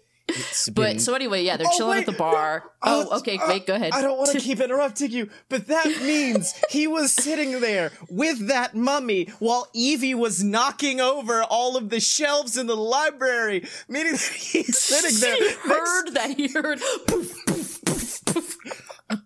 [0.74, 2.64] But so anyway, yeah, they're Oh, chilling wait, at the bar.
[2.82, 3.92] Uh, oh, okay, uh, wait, go ahead.
[3.94, 8.48] I don't want to keep interrupting you, but that means he was sitting there with
[8.48, 14.14] that mummy while Evie was knocking over all of the shelves in the library, meaning
[14.14, 15.36] that he's sitting there.
[15.36, 16.34] he next- heard that.
[16.38, 18.58] He heard poof, poof, poof, poof.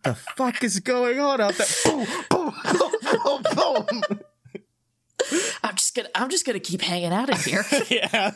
[0.03, 1.67] the fuck is going on out there?
[1.85, 4.19] Boom, boom, boom, boom, boom.
[5.63, 7.63] I'm just gonna I'm just gonna keep hanging out in here.
[7.89, 8.31] yeah.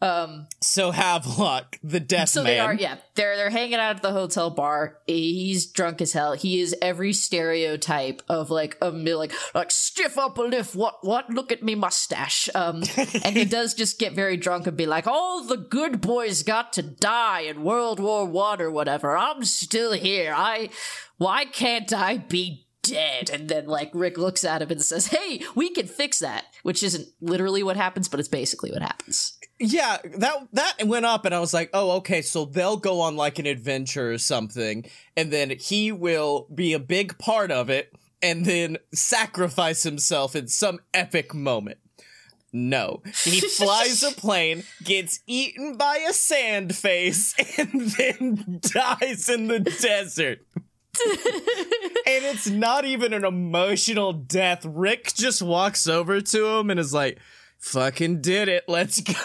[0.00, 2.52] Um So Havelock, the death So man.
[2.52, 2.98] they are, yeah.
[3.14, 4.98] They're they're hanging out at the hotel bar.
[5.06, 6.34] He's drunk as hell.
[6.34, 10.74] He is every stereotype of like a like like stiff upper lip.
[10.74, 11.30] What what?
[11.30, 12.48] Look at me mustache.
[12.54, 12.82] Um,
[13.24, 16.72] and he does just get very drunk and be like, "All the good boys got
[16.74, 19.16] to die in World War One or whatever.
[19.16, 20.32] I'm still here.
[20.36, 20.70] I
[21.16, 25.42] why can't I be?" Dead, and then like Rick looks at him and says, "Hey,
[25.54, 29.36] we can fix that," which isn't literally what happens, but it's basically what happens.
[29.60, 33.16] Yeah, that that went up, and I was like, oh, okay, so they'll go on
[33.16, 37.92] like an adventure or something, and then he will be a big part of it,
[38.22, 41.78] and then sacrifice himself in some epic moment.
[42.52, 49.48] No, he flies a plane, gets eaten by a sand face, and then dies in
[49.48, 50.46] the desert.
[51.04, 54.64] and it's not even an emotional death.
[54.64, 57.18] Rick just walks over to him and is like,
[57.58, 59.12] fucking did it, let's go.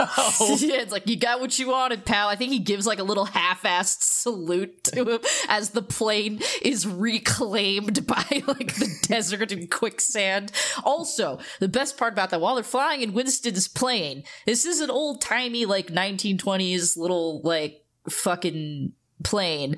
[0.57, 2.27] yeah, it's like you got what you wanted, pal.
[2.27, 6.87] I think he gives like a little half-assed salute to him as the plane is
[6.87, 10.51] reclaimed by like the desert and quicksand.
[10.83, 14.89] Also, the best part about that, while they're flying in Winston's plane, this is an
[14.89, 18.93] old-timey like 1920s little like fucking
[19.23, 19.75] plane.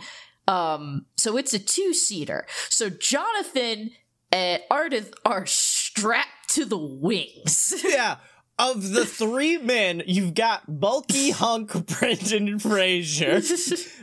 [0.48, 2.46] Um, so it's a two-seater.
[2.70, 3.92] So Jonathan
[4.32, 7.74] and Ardith are strapped to the wings.
[7.84, 8.18] yeah.
[8.58, 13.42] Of the three men, you've got bulky hunk Brendan Fraser.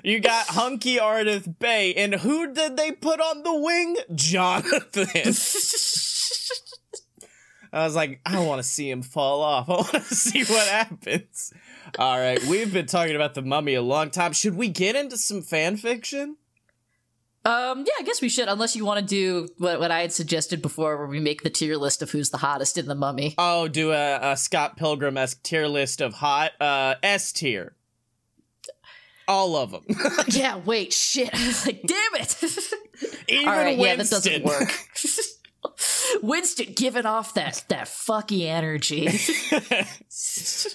[0.05, 3.97] You got hunky Ardith Bey, and who did they put on the wing?
[4.12, 5.07] Jonathan.
[7.73, 9.71] I was like, I want to see him fall off.
[9.71, 11.53] I want to see what happens.
[12.01, 14.33] All right, we've been talking about the mummy a long time.
[14.33, 16.37] Should we get into some fan fiction?
[17.44, 20.12] Um, yeah, I guess we should, unless you want to do what, what I had
[20.12, 23.35] suggested before, where we make the tier list of who's the hottest in the mummy.
[23.37, 27.74] Oh, do a, a Scott Pilgrim esque tier list of hot uh, S tier.
[29.26, 29.85] All of them.
[30.28, 31.31] yeah, wait, shit.
[31.33, 32.37] I was like, damn it.
[33.28, 34.33] Even All right, Winston.
[34.33, 36.22] yeah, that doesn't work.
[36.22, 39.09] Winston giving off that that fucky energy.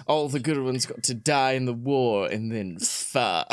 [0.08, 3.48] All the good ones got to die in the war and then fuck.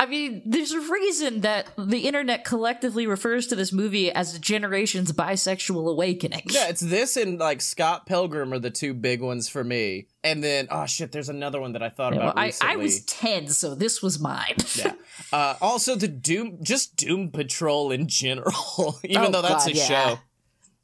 [0.00, 4.38] I mean, there's a reason that the internet collectively refers to this movie as a
[4.38, 6.42] generation's bisexual awakening.
[6.50, 10.06] yeah, it's this and like Scott Pilgrim are the two big ones for me.
[10.22, 12.72] And then oh shit, there's another one that I thought know, about I, recently.
[12.72, 14.54] I was 10, so this was mine.
[14.76, 14.92] yeah.
[15.32, 18.98] Uh, also the Doom just Doom Patrol in general.
[19.04, 19.84] Even Oh, though that's God, a yeah.
[19.84, 20.18] show.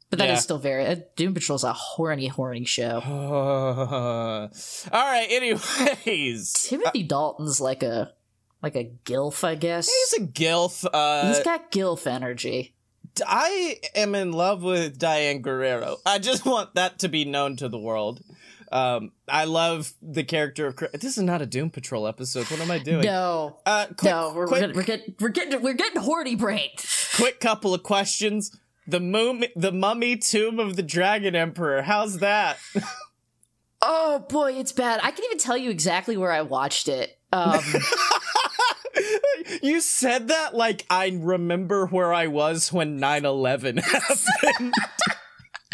[0.09, 0.39] But that is Yeah.
[0.41, 3.01] still very uh, Doom Patrol's a horny, horny show.
[3.05, 4.49] All
[4.91, 5.27] right.
[5.29, 8.11] Anyways, Timothy Dalton's like a
[8.65, 9.87] like a gilf, I guess.
[9.87, 10.85] he's a gilf.
[10.91, 12.73] Uh, He's got gilf energy.
[13.25, 15.97] I am in love with Diane Guerrero.
[16.03, 18.21] I just want that to be known to the world.
[18.71, 20.75] Um, I love the character of.
[20.93, 22.49] This is not a Doom Patrol episode.
[22.49, 23.05] What am I doing?
[23.05, 26.83] No, Uh, quick, no, we're, quick, we're, getting, we're getting we're getting horny brained.
[27.15, 28.57] quick couple of questions.
[28.87, 31.83] The mummy, the mummy tomb of the Dragon Emperor.
[31.83, 32.57] How's that?
[33.87, 34.99] Oh boy, it's bad.
[35.03, 37.19] I can even tell you exactly where I watched it.
[37.31, 37.61] Um,
[39.61, 43.79] you said that like I remember where I was when 9-11
[44.43, 44.73] happened.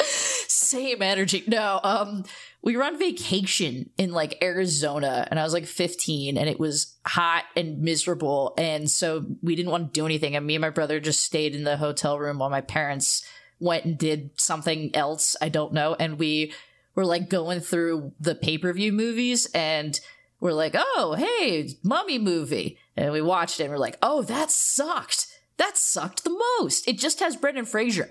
[0.02, 1.44] same energy.
[1.48, 2.24] No, um,
[2.62, 6.96] we were on vacation in like Arizona, and I was like 15, and it was
[7.06, 10.36] hot and miserable, and so we didn't want to do anything.
[10.36, 13.26] And me and my brother just stayed in the hotel room while my parents
[13.60, 15.36] went and did something else.
[15.42, 16.54] I don't know, and we
[16.94, 20.00] were like going through the pay per view movies, and
[20.40, 24.52] we're like, oh, hey, mummy movie, and we watched it, and we're like, oh, that
[24.52, 25.28] sucked.
[25.58, 26.88] That sucked the most.
[26.88, 28.10] It just has Brendan Fraser.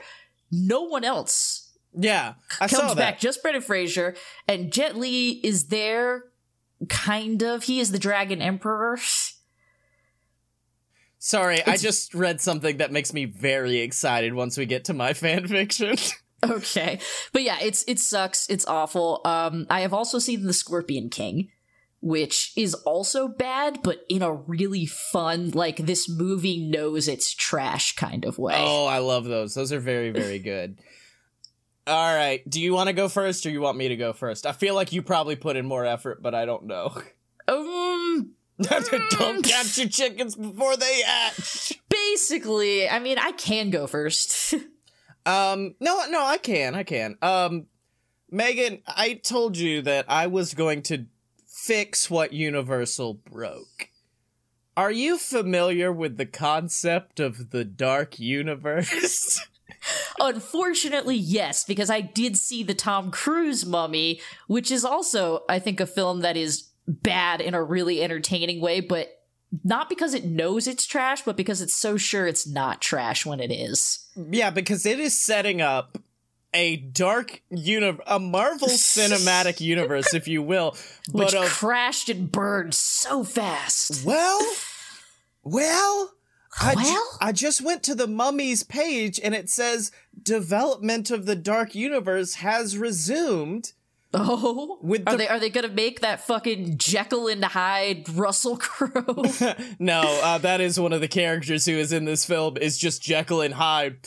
[0.50, 2.96] No one else yeah, I comes saw that.
[2.96, 4.14] back just Brendan Fraser,
[4.46, 6.24] and Jet Li is there,
[6.88, 7.64] kind of.
[7.64, 8.98] He is the Dragon Emperor.
[11.18, 15.12] Sorry, I just read something that makes me very excited once we get to my
[15.14, 15.96] fan fiction.
[16.48, 17.00] okay,
[17.32, 18.48] but yeah, it's it sucks.
[18.48, 19.20] It's awful.
[19.24, 21.48] Um, I have also seen the Scorpion King,
[22.00, 27.94] which is also bad, but in a really fun, like this movie knows it's trash
[27.94, 28.54] kind of way.
[28.56, 29.54] oh, I love those.
[29.54, 30.78] Those are very, very good.
[31.86, 32.48] All right.
[32.48, 34.46] Do you want to go first or you want me to go first?
[34.46, 36.94] I feel like you probably put in more effort, but I don't know.
[37.48, 41.72] Um, don't catch your chickens before they hatch.
[41.88, 44.54] basically, I mean, I can go first.
[45.26, 47.16] Um, no, no, I can, I can.
[47.22, 47.66] Um,
[48.30, 51.06] Megan, I told you that I was going to
[51.60, 53.90] fix what Universal broke.
[54.76, 59.46] Are you familiar with the concept of the dark universe?
[60.20, 65.80] Unfortunately, yes, because I did see the Tom Cruise mummy, which is also, I think,
[65.80, 69.08] a film that is bad in a really entertaining way, but
[69.62, 73.40] not because it knows it's trash, but because it's so sure it's not trash when
[73.40, 74.08] it is.
[74.30, 75.98] yeah, because it is setting up
[76.52, 80.76] a dark universe, a Marvel cinematic universe, if you will,
[81.12, 84.04] Which but of crashed and burned so fast.
[84.04, 84.40] Well,
[85.42, 86.12] well,
[86.60, 87.18] I, ju- Well?
[87.20, 92.34] I just went to the Mummy's page and it says development of the Dark Universe
[92.34, 93.72] has resumed.
[94.12, 99.24] Oh, With are they are they gonna make that fucking Jekyll and Hyde Russell Crowe?
[99.78, 103.02] no, uh, that is one of the characters who is in this film is just
[103.02, 103.98] Jekyll and Hyde.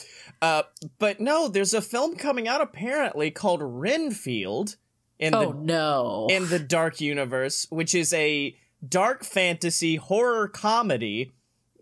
[0.42, 0.64] Uh,
[0.98, 4.76] but no, there's a film coming out apparently called Renfield
[5.18, 6.26] in oh the no!
[6.30, 11.32] in the Dark Universe, which is a dark fantasy horror comedy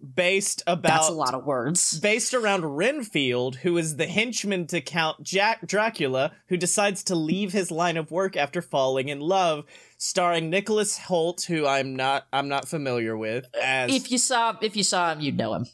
[0.03, 1.99] based about That's a lot of words.
[2.01, 7.53] based around Renfield, who is the henchman to Count Jack Dracula, who decides to leave
[7.53, 9.65] his line of work after falling in love,
[9.97, 14.77] starring Nicholas Hoult, who I'm not I'm not familiar with, as If you saw if
[14.77, 15.67] you saw him, you'd know him.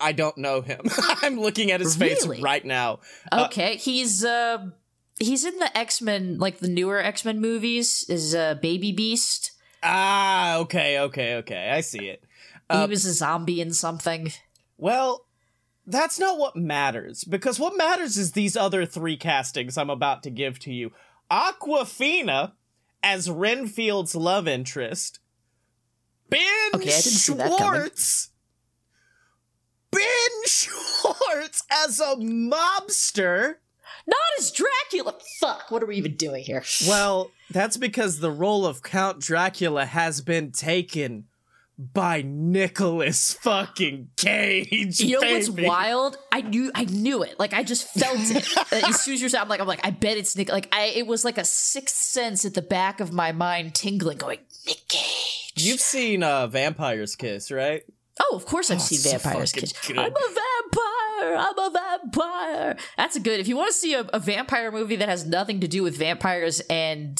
[0.00, 0.80] I don't know him.
[1.22, 3.00] I'm looking at his face right now.
[3.30, 4.66] Uh, Okay, he's uh
[5.18, 8.04] he's in the X Men, like the newer X Men movies.
[8.08, 9.52] Is uh, Baby Beast.
[9.82, 11.70] Ah, okay, okay, okay.
[11.70, 12.22] I see it.
[12.72, 14.32] He Uh, was a zombie in something.
[14.78, 15.26] Well,
[15.86, 20.30] that's not what matters because what matters is these other three castings I'm about to
[20.30, 20.92] give to you.
[21.30, 22.52] Awkwafina
[23.02, 25.18] as Renfield's love interest.
[26.30, 26.40] Ben
[26.74, 27.58] Okay, I didn't see that coming.
[27.58, 28.30] Schwartz.
[29.90, 33.56] Ben Schwartz as a mobster.
[34.06, 35.14] Not as Dracula.
[35.40, 35.70] Fuck.
[35.70, 36.64] What are we even doing here?
[36.88, 41.26] Well, that's because the role of Count Dracula has been taken
[41.92, 45.00] by Nicolas fucking Cage.
[45.00, 45.68] You know what's baby.
[45.68, 46.16] wild?
[46.30, 47.38] I knew I knew it.
[47.38, 48.46] Like I just felt it.
[48.84, 50.50] as soon as you're saying, I'm like, I'm like, I bet it's Nick.
[50.50, 54.18] Like I, it was like a sixth sense at the back of my mind tingling,
[54.18, 55.52] going, Nick Cage.
[55.56, 57.82] You've seen uh, Vampire's Kiss, right?
[58.20, 59.72] Oh, of course I've Oh, seen so Vampires Kiss.
[59.86, 59.98] good.
[59.98, 61.36] I'm a vampire.
[61.36, 62.76] I'm a vampire.
[62.96, 63.40] That's a good.
[63.40, 65.96] If you want to see a, a vampire movie that has nothing to do with
[65.96, 67.18] vampires and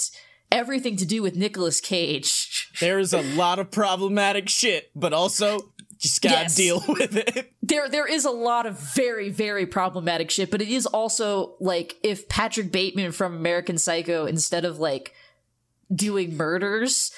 [0.51, 6.21] everything to do with Nicolas Cage, There's a lot of problematic shit, but also just
[6.23, 6.57] gotta Yes.
[6.57, 7.53] deal with it.
[7.63, 10.51] there there is a lot of very very problematic shit.
[10.51, 15.15] But it is also like if Patrick Bateman from American Psycho instead of like
[15.95, 17.13] doing murders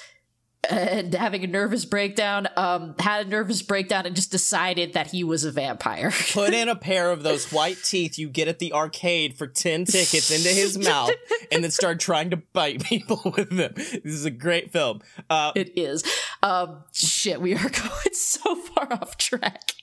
[0.69, 2.47] and having a nervous breakdown.
[2.55, 6.11] Um, had a nervous breakdown and just decided that he was a vampire.
[6.31, 9.85] Put in a pair of those white teeth you get at the arcade for 10
[9.85, 11.11] tickets into his mouth
[11.51, 13.73] and then start trying to bite people with them.
[13.75, 15.01] This is a great film.
[15.29, 16.03] Uh, it is.
[16.43, 19.73] Um, shit, we are going so far off track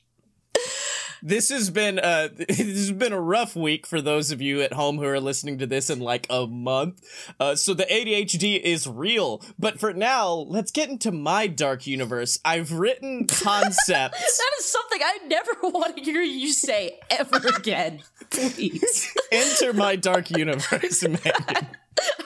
[1.22, 4.72] this has been uh this has been a rough week for those of you at
[4.72, 7.02] home who are listening to this in like a month.
[7.38, 9.42] Uh, so the ADHD is real.
[9.58, 12.38] But for now, let's get into my dark universe.
[12.44, 14.38] I've written concepts.
[14.38, 18.02] that is something I never want to hear you say ever again.
[18.30, 21.68] Please enter my dark universe, man.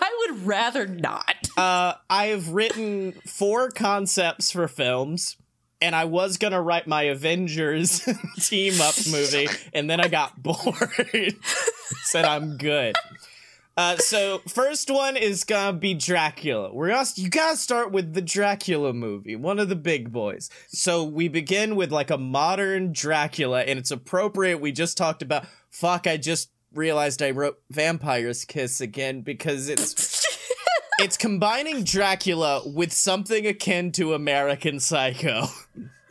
[0.01, 1.35] I would rather not.
[1.57, 5.37] Uh, I have written four concepts for films
[5.81, 8.01] and I was gonna write my Avengers
[8.41, 11.37] team up movie, and then I got bored.
[12.05, 12.97] Said I'm good.
[13.77, 16.73] Uh, so first one is gonna be Dracula.
[16.73, 20.49] We're gonna, you gotta start with the Dracula movie, one of the big boys.
[20.69, 24.61] So we begin with like a modern Dracula, and it's appropriate.
[24.61, 25.47] We just talked about.
[25.71, 26.07] Fuck!
[26.07, 29.93] I just realized I wrote Vampire's Kiss again because it's
[30.99, 35.47] it's combining Dracula with something akin to American Psycho.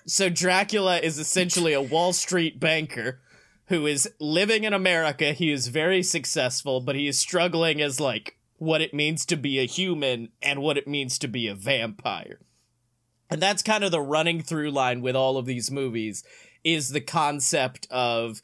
[0.05, 3.19] So Dracula is essentially a Wall Street banker
[3.67, 5.33] who is living in America.
[5.33, 9.59] He is very successful, but he is struggling as like what it means to be
[9.59, 12.39] a human and what it means to be a vampire.
[13.29, 16.23] And that's kind of the running through line with all of these movies
[16.63, 18.41] is the concept of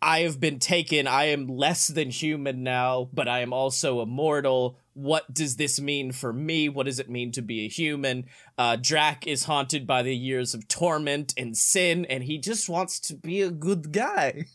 [0.00, 1.06] I have been taken.
[1.06, 4.78] I am less than human now, but I am also immortal.
[4.94, 6.68] What does this mean for me?
[6.68, 8.26] What does it mean to be a human?
[8.58, 13.00] Uh, Drac is haunted by the years of torment and sin, and he just wants
[13.00, 14.46] to be a good guy.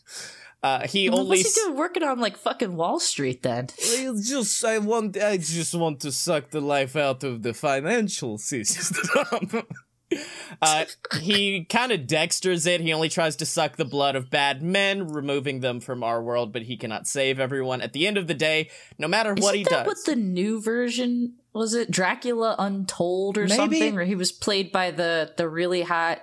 [0.60, 3.68] Uh, he well, only what's he doing working on like fucking Wall Street then?
[4.20, 9.62] Just I want I just want to suck the life out of the financial system.
[10.60, 10.86] Uh,
[11.20, 12.80] he kind of dexters it.
[12.80, 16.52] He only tries to suck the blood of bad men, removing them from our world,
[16.52, 17.80] but he cannot save everyone.
[17.80, 19.86] At the end of the day, no matter Isn't what he that does.
[19.86, 21.90] What the new version was it?
[21.92, 23.54] Dracula Untold or Maybe?
[23.54, 26.22] something, where he was played by the the really hot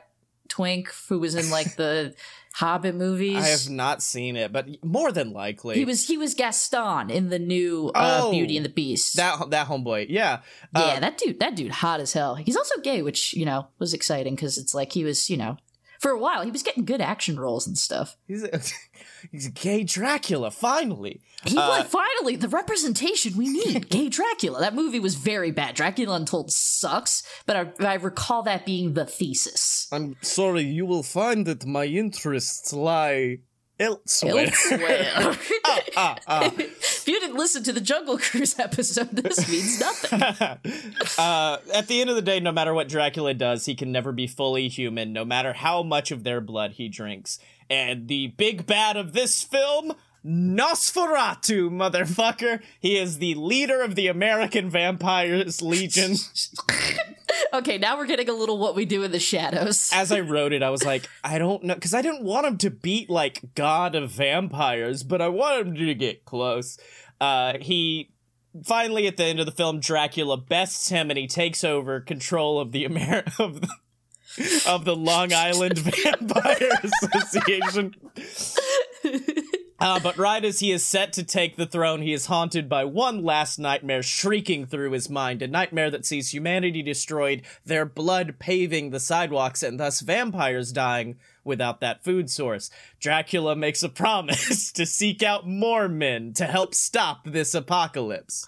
[0.50, 2.14] twink who was in like the
[2.56, 3.36] Hobbit movies.
[3.36, 7.28] I have not seen it, but more than likely he was he was Gaston in
[7.28, 9.18] the new uh, oh, Beauty and the Beast.
[9.18, 10.40] That that homeboy, yeah,
[10.74, 12.36] yeah, uh, that dude, that dude, hot as hell.
[12.36, 15.58] He's also gay, which you know was exciting because it's like he was you know
[16.00, 18.18] for a while he was getting good action roles and stuff.
[18.28, 18.62] He's a,
[19.32, 21.22] he's a gay Dracula, finally.
[21.44, 23.90] He uh, like finally the representation we need.
[23.90, 24.60] gay Dracula.
[24.60, 25.76] That movie was very bad.
[25.76, 29.88] Dracula Untold sucks, but I, I recall that being the thesis.
[29.92, 33.40] I'm sorry, you will find that my interests lie
[33.80, 34.46] elsewhere.
[34.46, 35.12] Elsewhere.
[35.66, 36.52] ah, ah, ah.
[36.58, 40.22] if you didn't listen to the Jungle Cruise episode, this means nothing.
[41.18, 44.12] uh, at the end of the day, no matter what Dracula does, he can never
[44.12, 47.40] be fully human, no matter how much of their blood he drinks.
[47.70, 49.94] And the big bad of this film
[50.26, 52.62] Nosferatu, motherfucker.
[52.80, 56.16] He is the leader of the American Vampires Legion.
[57.54, 59.90] okay, now we're getting a little what we do in the shadows.
[59.94, 62.58] As I wrote it, I was like, I don't know, because I didn't want him
[62.60, 66.78] to beat like God of Vampires, but I wanted him to get close.
[67.20, 68.12] Uh, he
[68.64, 72.60] finally, at the end of the film, Dracula bests him, and he takes over control
[72.60, 77.96] of the Amer- of the, of the Long Island Vampire Association.
[79.80, 82.86] Uh, but right as he is set to take the throne, he is haunted by
[82.86, 85.42] one last nightmare shrieking through his mind.
[85.42, 91.18] A nightmare that sees humanity destroyed, their blood paving the sidewalks, and thus vampires dying
[91.46, 92.70] without that food source.
[93.00, 98.46] Dracula makes a promise to seek out more men to help stop this apocalypse.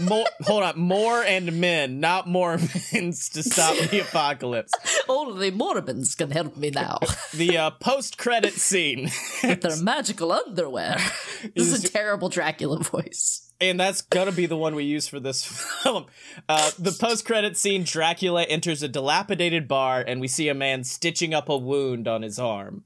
[0.00, 4.72] More hold on more and men not mormons to stop the apocalypse.
[5.08, 6.98] Only mormons can help me now.
[7.34, 9.10] The uh, post-credit scene.
[9.42, 10.98] With their magical underwear.
[11.56, 15.20] This is a terrible dracula voice and that's gonna be the one we use for
[15.20, 15.44] this
[15.82, 16.06] film.
[16.48, 21.34] Uh, the post-credit scene: Dracula enters a dilapidated bar, and we see a man stitching
[21.34, 22.84] up a wound on his arm.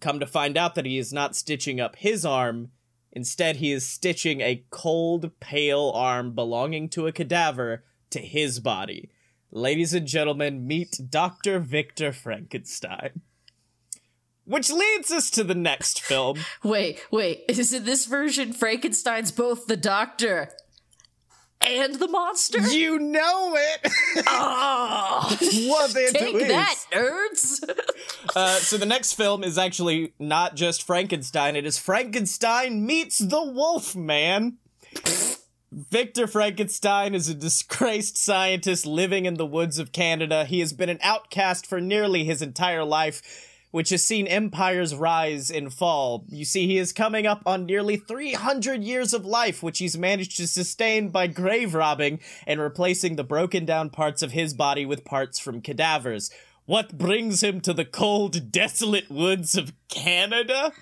[0.00, 2.70] Come to find out that he is not stitching up his arm;
[3.12, 9.10] Instead, he is stitching a cold, pale arm belonging to a cadaver to his body.
[9.50, 11.58] Ladies and gentlemen, meet Dr.
[11.58, 13.20] Victor Frankenstein.
[14.44, 16.38] Which leads us to the next film.
[16.64, 17.44] wait, wait.
[17.48, 20.50] Is in this version Frankenstein's both the doctor
[21.60, 22.60] and the monster?
[22.60, 23.92] You know it.
[24.26, 25.36] Oh,
[25.68, 27.62] what Take that, nerds.
[28.36, 31.54] uh, so the next film is actually not just Frankenstein.
[31.54, 34.58] It is Frankenstein meets the Wolf Man.
[35.72, 40.44] Victor Frankenstein is a disgraced scientist living in the woods of Canada.
[40.44, 43.22] He has been an outcast for nearly his entire life,
[43.72, 46.24] which has seen empires rise and fall.
[46.28, 50.36] You see, he is coming up on nearly 300 years of life, which he's managed
[50.36, 55.04] to sustain by grave robbing and replacing the broken down parts of his body with
[55.04, 56.30] parts from cadavers.
[56.66, 60.72] What brings him to the cold, desolate woods of Canada?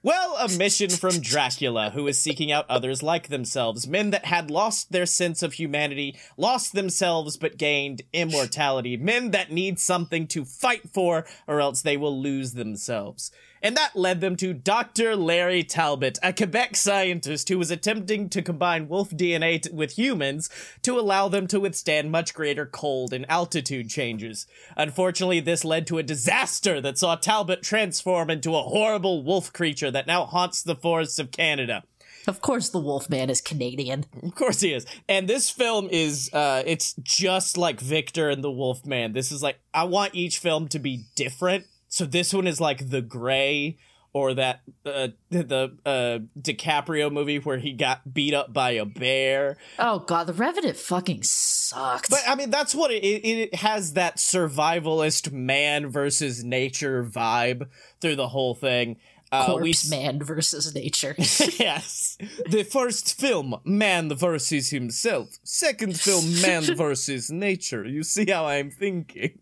[0.00, 4.48] Well, a mission from Dracula, who is seeking out others like themselves, men that had
[4.48, 10.44] lost their sense of humanity, lost themselves but gained immortality, men that need something to
[10.44, 13.32] fight for, or else they will lose themselves.
[13.62, 15.16] And that led them to Dr.
[15.16, 20.48] Larry Talbot, a Quebec scientist who was attempting to combine wolf DNA t- with humans
[20.82, 24.46] to allow them to withstand much greater cold and altitude changes.
[24.76, 29.90] Unfortunately, this led to a disaster that saw Talbot transform into a horrible wolf creature
[29.90, 31.82] that now haunts the forests of Canada.
[32.26, 34.04] Of course, the Wolfman is Canadian.
[34.22, 34.84] Of course he is.
[35.08, 39.14] And this film is uh it's just like Victor and the Wolfman.
[39.14, 41.64] This is like I want each film to be different.
[41.88, 43.78] So this one is like The Grey
[44.12, 49.56] or that uh the uh DiCaprio movie where he got beat up by a bear.
[49.78, 52.10] Oh god, the Revenant fucking sucked.
[52.10, 57.68] But I mean that's what it it, it has that survivalist man versus nature vibe
[58.00, 58.96] through the whole thing.
[59.30, 61.14] Uh, Corpse we man versus nature.
[61.18, 62.16] yes.
[62.48, 65.36] The first film, man versus himself.
[65.42, 67.84] Second film, man versus nature.
[67.86, 69.38] You see how I'm thinking.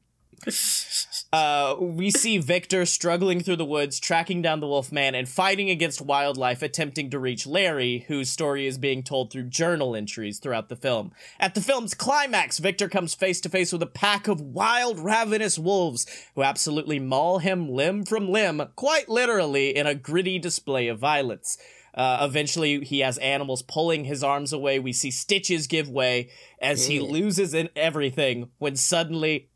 [1.32, 6.00] Uh, we see Victor struggling through the woods, tracking down the Wolfman, and fighting against
[6.00, 10.76] wildlife, attempting to reach Larry, whose story is being told through journal entries throughout the
[10.76, 11.12] film.
[11.40, 15.58] At the film's climax, Victor comes face to face with a pack of wild, ravenous
[15.58, 20.98] wolves who absolutely maul him limb from limb, quite literally, in a gritty display of
[20.98, 21.58] violence.
[21.92, 24.78] Uh, eventually, he has animals pulling his arms away.
[24.78, 26.28] We see stitches give way
[26.60, 29.48] as he loses in everything when suddenly,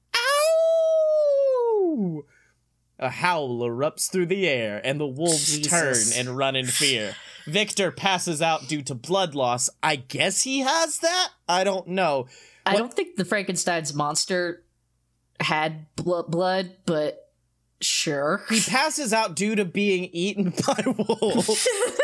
[2.98, 5.70] A howl erupts through the air, and the wolves Jesus.
[6.12, 7.16] turn and run in fear.
[7.46, 9.70] Victor passes out due to blood loss.
[9.82, 11.28] I guess he has that?
[11.48, 12.26] I don't know.
[12.66, 14.62] I What- don't think the Frankenstein's monster
[15.40, 17.30] had blo- blood, but
[17.80, 18.44] sure.
[18.50, 21.66] He passes out due to being eaten by wolves.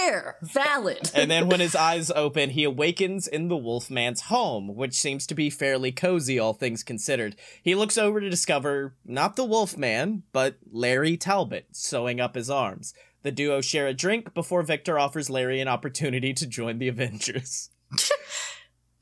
[0.00, 1.10] Fair, valid.
[1.14, 5.34] and then when his eyes open, he awakens in the Wolfman's home, which seems to
[5.34, 7.36] be fairly cozy, all things considered.
[7.62, 12.94] He looks over to discover not the Wolfman, but Larry Talbot sewing up his arms.
[13.22, 17.70] The duo share a drink before Victor offers Larry an opportunity to join the Avengers.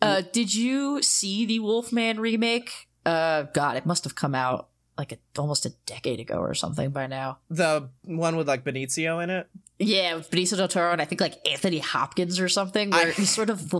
[0.00, 2.88] Uh, did you see the Wolfman remake?
[3.04, 6.90] Uh, God, it must have come out like a, almost a decade ago or something
[6.90, 7.38] by now.
[7.50, 9.48] The one with like Benicio in it?
[9.80, 12.90] Yeah, Benicio del Toro and I think like Anthony Hopkins or something.
[12.90, 13.72] Where I- he's sort of.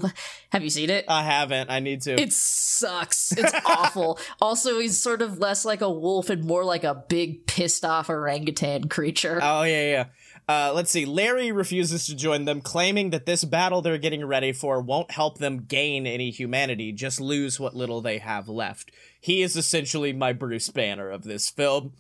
[0.52, 1.04] Have you seen it?
[1.08, 1.70] I haven't.
[1.70, 2.20] I need to.
[2.20, 3.32] It sucks.
[3.32, 4.18] It's awful.
[4.40, 8.08] Also, he's sort of less like a wolf and more like a big pissed off
[8.08, 9.40] orangutan creature.
[9.42, 10.04] Oh yeah, yeah.
[10.48, 11.04] Uh, let's see.
[11.04, 15.38] Larry refuses to join them, claiming that this battle they're getting ready for won't help
[15.38, 18.90] them gain any humanity, just lose what little they have left.
[19.20, 21.92] He is essentially my Bruce Banner of this film,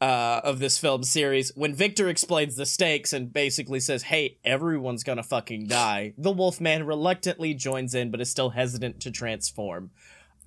[0.00, 1.52] uh, of this film series.
[1.54, 6.84] When Victor explains the stakes and basically says, "Hey, everyone's gonna fucking die," the Wolfman
[6.86, 9.90] reluctantly joins in, but is still hesitant to transform.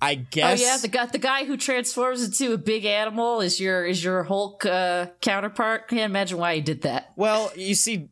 [0.00, 0.60] I guess.
[0.60, 4.02] Oh yeah, the guy the guy who transforms into a big animal is your is
[4.02, 5.88] your Hulk uh, counterpart.
[5.88, 7.12] Can't imagine why he did that.
[7.14, 8.08] Well, you see,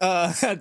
[0.00, 0.32] uh,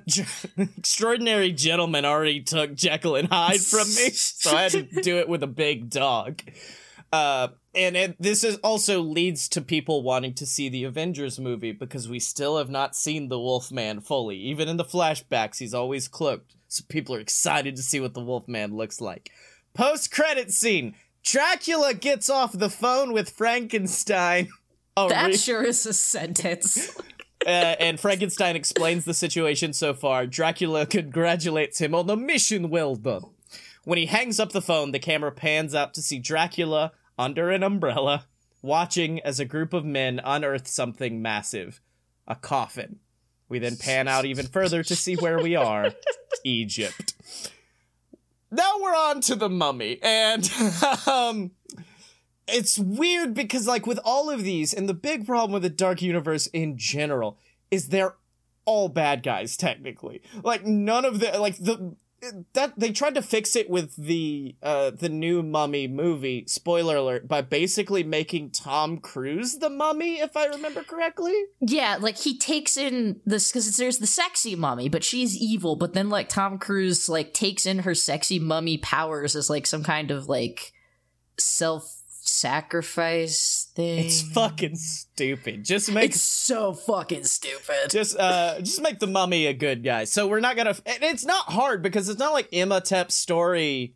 [0.57, 5.29] extraordinary gentleman already took Jekyll and Hyde from me, so I had to do it
[5.29, 6.41] with a big dog.
[7.13, 11.71] Uh, and it, this is also leads to people wanting to see the Avengers movie
[11.71, 14.37] because we still have not seen the Wolfman fully.
[14.37, 18.21] Even in the flashbacks, he's always cloaked, so people are excited to see what the
[18.21, 19.31] Wolfman looks like.
[19.73, 24.49] Post credit scene: Dracula gets off the phone with Frankenstein.
[24.95, 26.95] Oh, That re- sure is a sentence.
[27.47, 30.27] uh, and Frankenstein explains the situation so far.
[30.27, 33.23] Dracula congratulates him on the mission well done.
[33.85, 37.63] When he hangs up the phone, the camera pans out to see Dracula under an
[37.63, 38.25] umbrella,
[38.61, 41.81] watching as a group of men unearth something massive
[42.27, 42.99] a coffin.
[43.49, 45.91] We then pan out even further to see where we are
[46.43, 47.13] Egypt.
[48.49, 50.49] Now we're on to the mummy, and
[51.07, 51.51] um,
[52.47, 56.01] it's weird because like with all of these and the big problem with the dark
[56.01, 57.37] universe in general
[57.71, 58.15] is they're
[58.65, 61.95] all bad guys technically like none of the like the
[62.53, 66.45] that they tried to fix it with the uh the new Mummy movie.
[66.47, 67.27] Spoiler alert!
[67.27, 71.33] By basically making Tom Cruise the Mummy, if I remember correctly.
[71.61, 75.75] Yeah, like he takes in this because there's the sexy mummy, but she's evil.
[75.75, 79.83] But then like Tom Cruise like takes in her sexy mummy powers as like some
[79.83, 80.73] kind of like
[81.37, 84.05] self sacrifice thing.
[84.05, 85.63] It's fucking stupid.
[85.65, 87.89] Just make It's so fucking stupid.
[87.89, 90.03] just uh just make the mummy a good guy.
[90.05, 90.75] So we're not gonna.
[90.85, 93.95] and It's not hard because it's not like Imhotep's story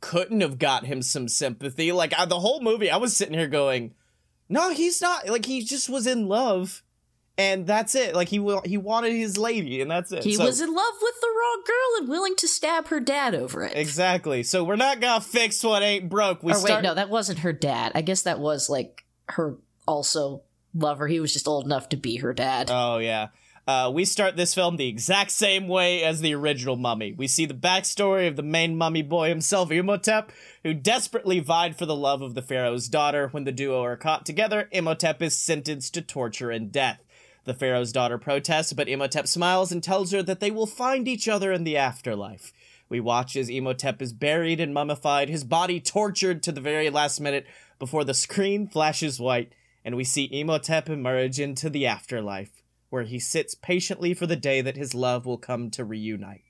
[0.00, 1.92] couldn't have got him some sympathy.
[1.92, 3.94] Like I, the whole movie, I was sitting here going,
[4.48, 5.28] "No, he's not.
[5.28, 6.82] Like he just was in love."
[7.40, 8.16] And that's it.
[8.16, 10.24] Like he will, he wanted his lady, and that's it.
[10.24, 13.32] He So- was in love with the wrong girl and willing to stab her dad
[13.36, 13.74] over it.
[13.76, 14.42] exactly.
[14.42, 16.42] So we're not gonna fix what ain't broke.
[16.42, 16.82] We or start.
[16.82, 17.92] wait, no, that wasn't her dad.
[17.94, 19.56] I guess that was like her
[19.86, 20.42] also
[20.74, 21.06] lover.
[21.08, 22.70] He was just old enough to be her dad.
[22.70, 23.28] Oh yeah.
[23.66, 27.12] Uh, we start this film the exact same way as the original Mummy.
[27.12, 31.84] We see the backstory of the main mummy boy himself, Imhotep, who desperately vied for
[31.84, 33.28] the love of the pharaoh's daughter.
[33.28, 37.04] When the duo are caught together, Imhotep is sentenced to torture and death.
[37.44, 41.28] The pharaoh's daughter protests, but Imhotep smiles and tells her that they will find each
[41.28, 42.54] other in the afterlife.
[42.88, 47.20] We watch as Imhotep is buried and mummified, his body tortured to the very last
[47.20, 47.46] minute
[47.78, 49.52] before the screen flashes white,
[49.84, 54.60] and we see Imhotep emerge into the afterlife, where he sits patiently for the day
[54.60, 56.42] that his love will come to reunite.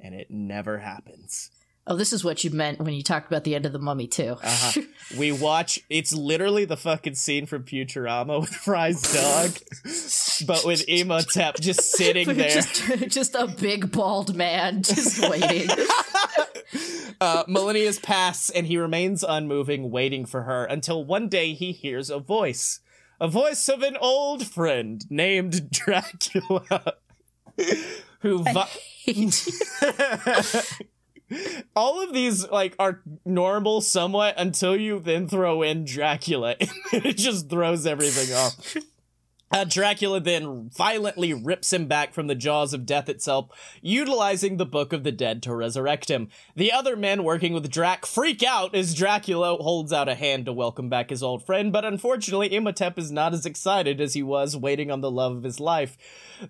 [0.00, 1.50] And it never happens.
[1.88, 4.06] oh, this is what you meant when you talked about the end of the mummy
[4.06, 4.36] too.
[4.42, 4.80] Uh-huh.
[5.18, 9.50] we watch, it's literally the fucking scene from Futurama with Fry's dog,
[10.46, 12.50] but with Imhotep just sitting there.
[12.50, 15.68] just, just a big bald man just waiting.
[17.20, 22.10] Uh, millennia's pass, and he remains unmoving, waiting for her until one day he hears
[22.10, 22.80] a voice.
[23.20, 26.94] A voice of an old friend named Dracula.
[28.20, 28.68] who vi-
[31.76, 36.56] all of these like are normal somewhat until you then throw in Dracula.
[36.92, 38.76] it just throws everything off.
[39.50, 43.48] Uh, Dracula then violently rips him back from the jaws of death itself,
[43.80, 46.28] utilizing the Book of the Dead to resurrect him.
[46.54, 50.52] The other men working with Drac freak out as Dracula holds out a hand to
[50.52, 54.54] welcome back his old friend, but unfortunately, Imhotep is not as excited as he was
[54.56, 55.96] waiting on the love of his life.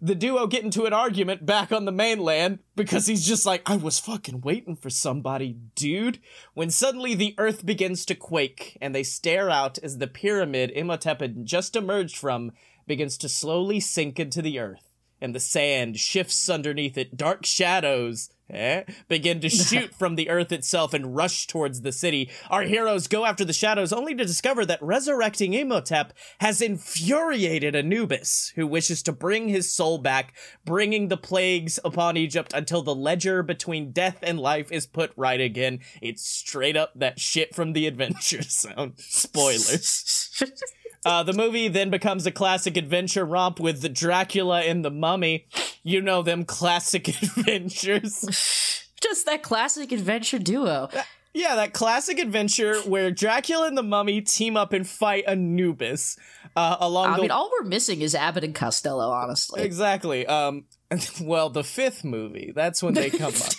[0.03, 3.76] The duo get into an argument back on the mainland because he's just like, I
[3.76, 6.18] was fucking waiting for somebody, dude.
[6.55, 11.20] When suddenly the earth begins to quake and they stare out as the pyramid Imhotep
[11.20, 12.53] had just emerged from
[12.89, 17.16] begins to slowly sink into the earth, and the sand shifts underneath it.
[17.16, 22.30] Dark shadows eh, begin to shoot from the earth itself and rush towards the city.
[22.51, 28.53] Our heroes go after the shadows only to discover that resurrecting Imhotep has infuriated Anubis,
[28.57, 30.34] who wishes to bring his soul back,
[30.64, 35.41] bringing the plagues upon Egypt until the ledger between death and life is put right
[35.41, 35.80] again.
[36.01, 38.95] It's straight up that shit from the adventure zone.
[38.97, 40.43] Spoilers.
[41.09, 45.46] Uh, the movie then becomes a classic adventure romp with the Dracula and the Mummy.
[45.82, 48.84] You know them classic adventures.
[49.00, 50.90] just that classic adventure duo.
[51.32, 56.18] Yeah, that classic adventure where Dracula and the Mummy team up and fight Anubis.
[56.54, 59.62] Uh, along I the mean, all we're missing is Abbott and Costello, honestly.
[59.62, 60.26] exactly.
[60.26, 60.64] Um,
[61.22, 62.52] well, the fifth movie.
[62.54, 63.52] That's when they come up.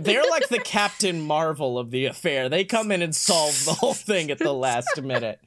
[0.00, 2.48] They're like the Captain Marvel of the affair.
[2.48, 5.40] They come in and solve the whole thing at the last minute.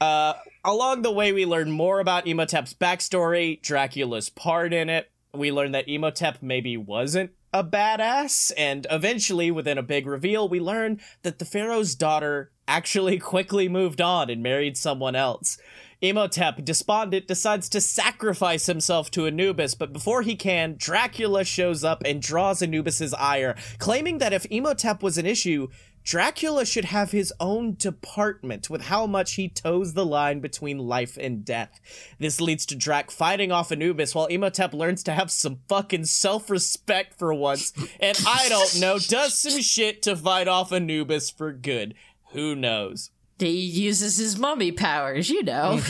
[0.00, 0.34] Uh,
[0.64, 5.10] along the way, we learn more about Imhotep's backstory, Dracula's part in it.
[5.32, 10.60] We learn that Imhotep maybe wasn't a badass, and eventually, within a big reveal, we
[10.60, 15.58] learn that the pharaoh's daughter actually quickly moved on and married someone else.
[16.02, 22.02] Imhotep, despondent, decides to sacrifice himself to Anubis, but before he can, Dracula shows up
[22.04, 25.68] and draws Anubis's ire, claiming that if Imhotep was an issue,
[26.06, 31.18] Dracula should have his own department with how much he toes the line between life
[31.20, 31.80] and death.
[32.20, 36.48] This leads to Drac fighting off Anubis while Imhotep learns to have some fucking self
[36.48, 41.52] respect for once, and I don't know, does some shit to fight off Anubis for
[41.52, 41.94] good.
[42.30, 43.10] Who knows?
[43.40, 45.80] He uses his mummy powers, you know.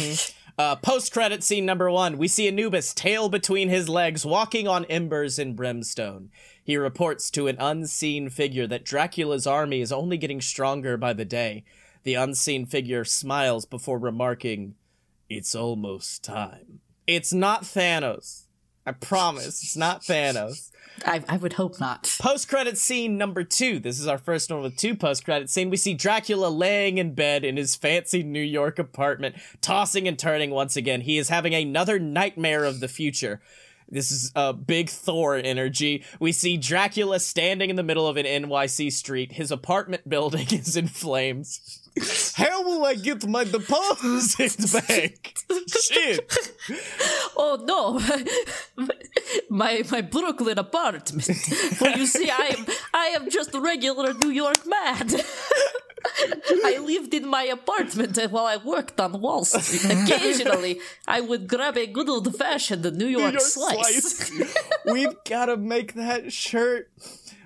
[0.59, 4.87] Uh, Post credit scene number one, we see Anubis, tail between his legs, walking on
[4.87, 6.31] embers and brimstone.
[6.67, 11.25] He reports to an unseen figure that Dracula's army is only getting stronger by the
[11.25, 11.63] day.
[12.03, 14.75] The unseen figure smiles before remarking,
[15.31, 16.81] It's almost time.
[17.07, 18.47] It's not Thanos.
[18.85, 20.73] I promise, it's not Thanos.
[21.05, 22.17] I, I would hope not.
[22.21, 23.79] Post credit scene number two.
[23.79, 25.71] This is our first one with two post credit scene.
[25.71, 30.51] We see Dracula laying in bed in his fancy New York apartment, tossing and turning
[30.51, 31.03] once again.
[31.03, 33.41] He is having another nightmare of the future.
[33.89, 36.05] This is a uh, big Thor energy.
[36.19, 39.33] We see Dracula standing in the middle of an NYC street.
[39.33, 41.81] His apartment building is in flames.
[42.37, 45.35] How will I get my deposit back?
[45.83, 46.49] Shit.
[47.37, 48.87] Oh no,
[49.49, 51.31] my my Brooklyn apartment.
[51.81, 55.09] Well, you see, I am I am just a regular New York man.
[56.65, 59.85] I lived in my apartment while I worked on Wall Street.
[60.09, 64.29] Occasionally, I would grab a good old fashioned New York, New York slice.
[64.29, 64.55] slice.
[64.85, 66.91] We've got to make that shirt.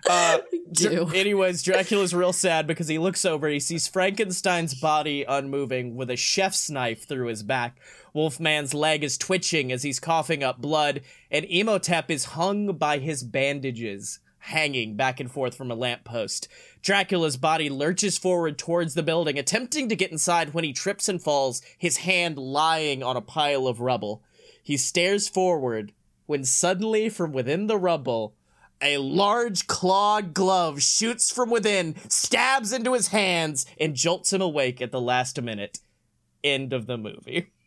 [0.09, 0.39] Uh,
[0.73, 6.11] Dr- anyways, Dracula's real sad because he looks over, he sees Frankenstein's body unmoving with
[6.11, 7.79] a chef's knife through his back.
[8.15, 13.23] Wolfman's leg is twitching as he's coughing up blood, and Imhotep is hung by his
[13.23, 16.49] bandages, hanging back and forth from a lamppost.
[16.83, 21.23] Dracula's body lurches forward towards the building, attempting to get inside when he trips and
[21.23, 24.23] falls, his hand lying on a pile of rubble.
[24.63, 25.93] He stares forward
[26.27, 28.35] when suddenly from within the rubble,
[28.83, 34.81] a large clawed glove shoots from within, stabs into his hands, and jolts him awake
[34.81, 35.81] at the last minute.
[36.43, 37.53] End of the movie.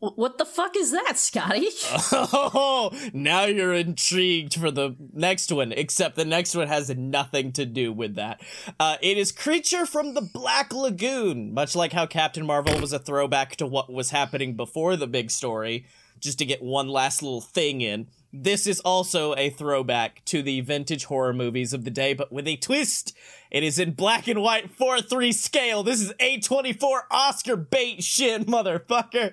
[0.00, 1.68] What the fuck is that, Scotty?
[2.60, 7.64] Oh, now you're intrigued for the next one, except the next one has nothing to
[7.64, 8.40] do with that.
[8.80, 12.98] Uh, it is Creature from the Black Lagoon, much like how Captain Marvel was a
[12.98, 15.86] throwback to what was happening before the big story,
[16.18, 18.08] just to get one last little thing in.
[18.32, 22.48] This is also a throwback to the vintage horror movies of the day, but with
[22.48, 23.16] a twist.
[23.50, 25.82] It is in black and white 4 3 scale.
[25.82, 29.32] This is A24 Oscar bait shit, motherfucker.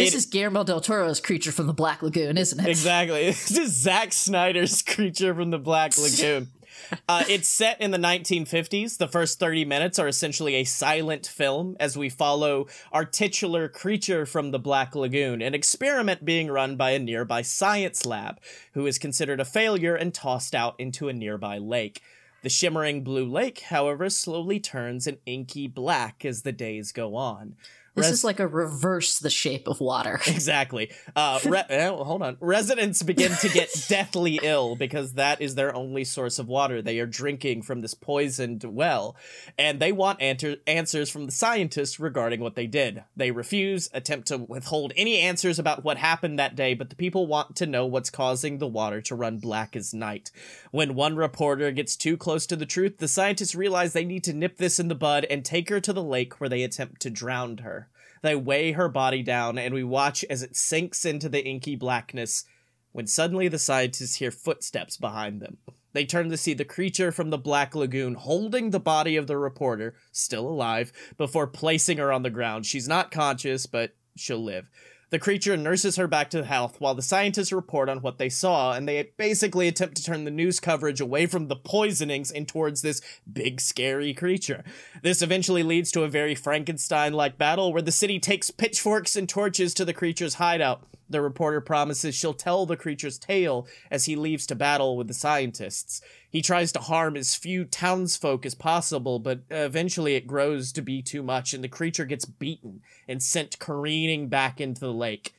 [0.00, 2.68] This it, is Guillermo del Toro's creature from the Black Lagoon, isn't it?
[2.68, 3.26] Exactly.
[3.50, 6.48] This is Zack Snyder's creature from the Black Lagoon.
[7.08, 8.98] uh, it's set in the 1950s.
[8.98, 14.26] The first 30 minutes are essentially a silent film as we follow our titular creature
[14.26, 18.40] from the Black Lagoon, an experiment being run by a nearby science lab,
[18.74, 22.02] who is considered a failure and tossed out into a nearby lake.
[22.42, 27.56] The shimmering blue lake, however, slowly turns an inky black as the days go on.
[27.94, 30.20] This Res- is like a reverse the shape of water.
[30.26, 30.90] exactly.
[31.16, 32.36] Uh, re- oh, hold on.
[32.40, 36.80] Residents begin to get deathly ill because that is their only source of water.
[36.80, 39.16] They are drinking from this poisoned well,
[39.58, 43.02] and they want answer- answers from the scientists regarding what they did.
[43.16, 47.26] They refuse, attempt to withhold any answers about what happened that day, but the people
[47.26, 50.30] want to know what's causing the water to run black as night.
[50.70, 54.32] When one reporter gets too close to the truth, the scientists realize they need to
[54.32, 57.10] nip this in the bud and take her to the lake where they attempt to
[57.10, 57.79] drown her.
[58.22, 62.44] They weigh her body down, and we watch as it sinks into the inky blackness
[62.92, 65.58] when suddenly the scientists hear footsteps behind them.
[65.92, 69.38] They turn to see the creature from the Black Lagoon holding the body of the
[69.38, 72.66] reporter, still alive, before placing her on the ground.
[72.66, 74.68] She's not conscious, but she'll live.
[75.10, 78.74] The creature nurses her back to health while the scientists report on what they saw,
[78.74, 82.82] and they basically attempt to turn the news coverage away from the poisonings and towards
[82.82, 84.62] this big scary creature.
[85.02, 89.28] This eventually leads to a very Frankenstein like battle where the city takes pitchforks and
[89.28, 90.86] torches to the creature's hideout.
[91.08, 95.14] The reporter promises she'll tell the creature's tale as he leaves to battle with the
[95.14, 96.00] scientists.
[96.30, 101.02] He tries to harm as few townsfolk as possible, but eventually it grows to be
[101.02, 105.34] too much, and the creature gets beaten and sent careening back into the lake.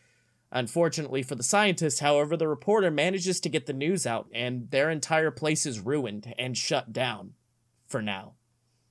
[0.52, 4.90] Unfortunately for the scientists, however, the reporter manages to get the news out, and their
[4.90, 7.36] entire place is ruined and shut down.
[7.88, 8.34] For now.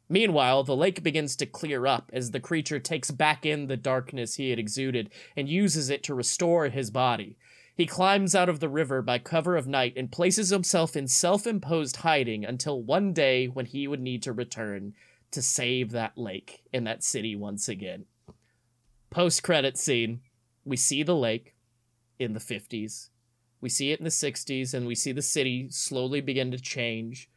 [0.09, 4.34] Meanwhile, the lake begins to clear up as the creature takes back in the darkness
[4.34, 7.36] he had exuded and uses it to restore his body.
[7.81, 11.47] He climbs out of the river by cover of night and places himself in self
[11.47, 14.93] imposed hiding until one day when he would need to return
[15.31, 18.05] to save that lake and that city once again.
[19.09, 20.20] Post credit scene,
[20.64, 21.55] we see the lake
[22.18, 23.09] in the 50s.
[23.62, 27.31] We see it in the 60s, and we see the city slowly begin to change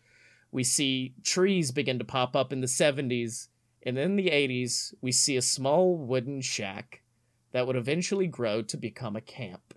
[0.54, 3.48] we see trees begin to pop up in the 70s,
[3.82, 7.02] and in the 80s, we see a small wooden shack
[7.54, 9.74] that would eventually grow to become a camp.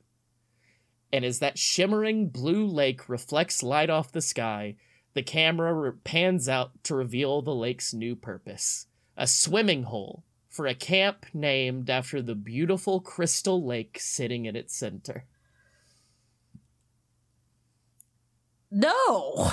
[1.13, 4.77] And as that shimmering blue lake reflects light off the sky,
[5.15, 8.87] the camera pans out to reveal the lake's new purpose
[9.17, 14.77] a swimming hole for a camp named after the beautiful crystal lake sitting in its
[14.77, 15.25] center.
[18.71, 19.53] No!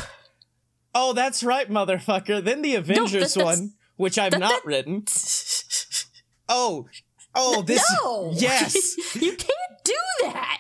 [0.95, 2.43] Oh, that's right, motherfucker.
[2.43, 5.05] Then the Avengers no, one, which I've that, not that, written.
[6.49, 6.87] Oh,
[7.33, 7.81] oh, this.
[8.03, 9.93] No, yes, you can't do
[10.23, 10.52] that.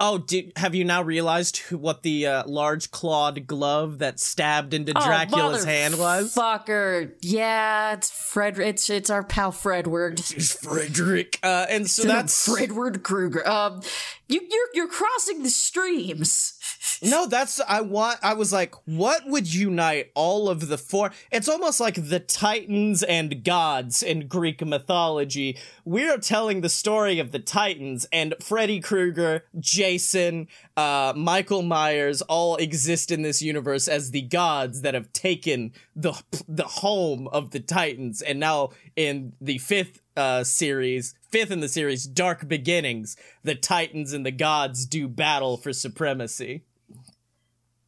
[0.00, 4.74] Oh, did, have you now realized who, what the uh, large clawed glove that stabbed
[4.74, 6.34] into Dracula's oh, hand was?
[6.34, 7.12] Fucker.
[7.20, 8.58] Yeah, it's Fred.
[8.58, 10.18] It's it's our pal Fredward.
[10.36, 11.38] It's Frederick.
[11.44, 13.48] Uh, and so that's Fredward Krueger.
[13.48, 13.82] Um,
[14.28, 16.58] you you're you're crossing the streams.
[17.02, 18.18] No, that's I want.
[18.22, 21.10] I was like, what would unite all of the four?
[21.30, 25.58] It's almost like the Titans and gods in Greek mythology.
[25.84, 32.22] We are telling the story of the Titans and Freddy Krueger, Jason, uh, Michael Myers
[32.22, 36.14] all exist in this universe as the gods that have taken the
[36.48, 41.68] the home of the Titans, and now in the fifth uh, series, fifth in the
[41.68, 46.64] series, Dark Beginnings, the Titans and the gods do battle for supremacy.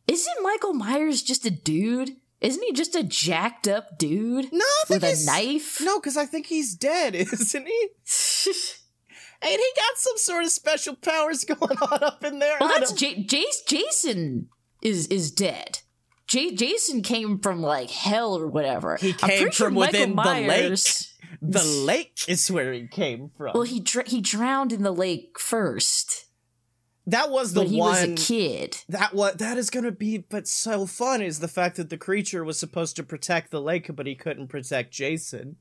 [0.07, 2.11] Isn't Michael Myers just a dude?
[2.41, 4.53] Isn't he just a jacked up dude?
[4.53, 5.81] No, I think with a knife.
[5.81, 7.89] No, because I think he's dead, isn't he?
[9.43, 12.57] and he got some sort of special powers going on up in there.
[12.61, 14.49] Well, that's don't- J- Jason
[14.83, 15.81] is is dead.
[16.29, 18.97] J- Jason came from like hell or whatever.
[18.97, 20.79] He came sure from within the lake.
[21.53, 23.53] The lake is where he came from.
[23.55, 26.25] Well, he dr- he drowned in the lake first
[27.09, 27.91] that was the when he one.
[27.91, 28.79] was a kid.
[28.89, 32.43] That what that is gonna be, but so fun is the fact that the creature
[32.43, 35.55] was supposed to protect the lake, but he couldn't protect Jason,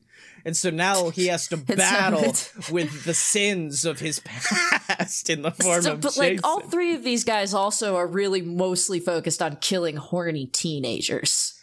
[0.43, 2.33] and so now he has to battle
[2.71, 6.36] with the sins of his past in the form So, of but Jason.
[6.38, 11.55] like all three of these guys also are really mostly focused on killing horny teenagers.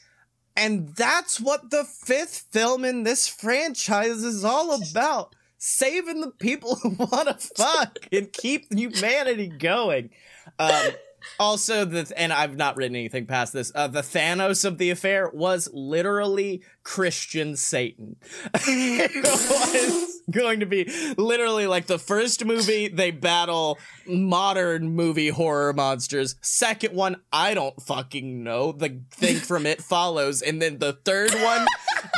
[0.56, 5.34] And that's what the fifth film in this franchise is all about.
[5.58, 10.10] Saving the people who want to fuck and keep humanity going.
[10.58, 10.90] Um,
[11.38, 13.72] also, the and I've not written anything past this.
[13.74, 18.16] Uh, the Thanos of the affair was literally Christian Satan.
[18.54, 20.84] it was going to be
[21.16, 26.36] literally like the first movie they battle modern movie horror monsters.
[26.40, 28.72] Second one, I don't fucking know.
[28.72, 31.66] The thing from it follows, and then the third one,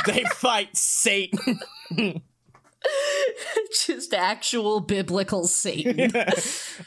[0.05, 1.59] they fight Satan.
[3.85, 6.11] Just actual biblical Satan.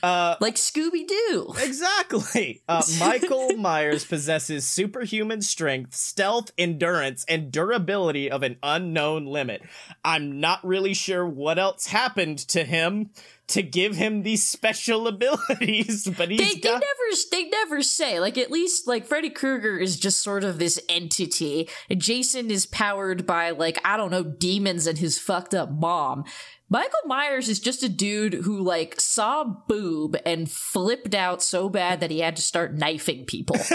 [0.02, 1.54] Uh, like Scooby Doo.
[1.60, 2.62] Exactly.
[2.68, 9.62] Uh, Michael Myers possesses superhuman strength, stealth, endurance, and durability of an unknown limit.
[10.04, 13.10] I'm not really sure what else happened to him
[13.48, 16.84] to give him these special abilities, but he's They, they never
[17.32, 21.68] they never say like at least like Freddy Krueger is just sort of this entity
[21.90, 26.24] and Jason is powered by like I don't know demons and his fucked up mom.
[26.70, 32.00] Michael Myers is just a dude who like saw boob and flipped out so bad
[32.00, 33.56] that he had to start knifing people.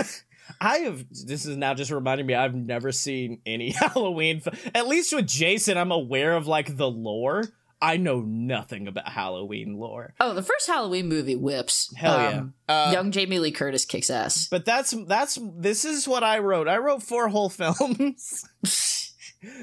[0.61, 1.05] I have.
[1.09, 2.35] This is now just reminding me.
[2.35, 4.41] I've never seen any Halloween.
[4.75, 7.45] At least with Jason, I'm aware of like the lore.
[7.83, 10.13] I know nothing about Halloween lore.
[10.21, 11.93] oh, the first Halloween movie whips.
[11.97, 12.43] Hell yeah.
[12.69, 14.47] Uh, young Jamie Lee Curtis kicks ass.
[14.49, 16.69] But that's that's this is what I wrote.
[16.69, 18.47] I wrote four whole films.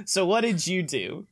[0.05, 1.27] so what did you do?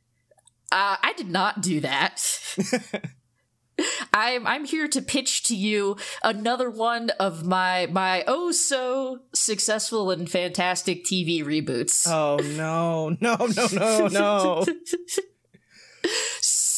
[0.71, 2.23] Uh, I did not do that.
[4.11, 10.09] I'm I'm here to pitch to you another one of my my oh so successful
[10.09, 12.07] and fantastic TV reboots.
[12.07, 14.65] Oh no, no, no, no, no.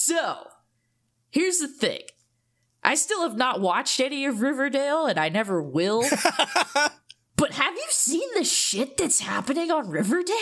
[0.02, 0.48] So,
[1.30, 2.02] here's the thing.
[2.84, 6.02] I still have not watched any of Riverdale and I never will.
[7.36, 10.36] but have you seen the shit that's happening on Riverdale?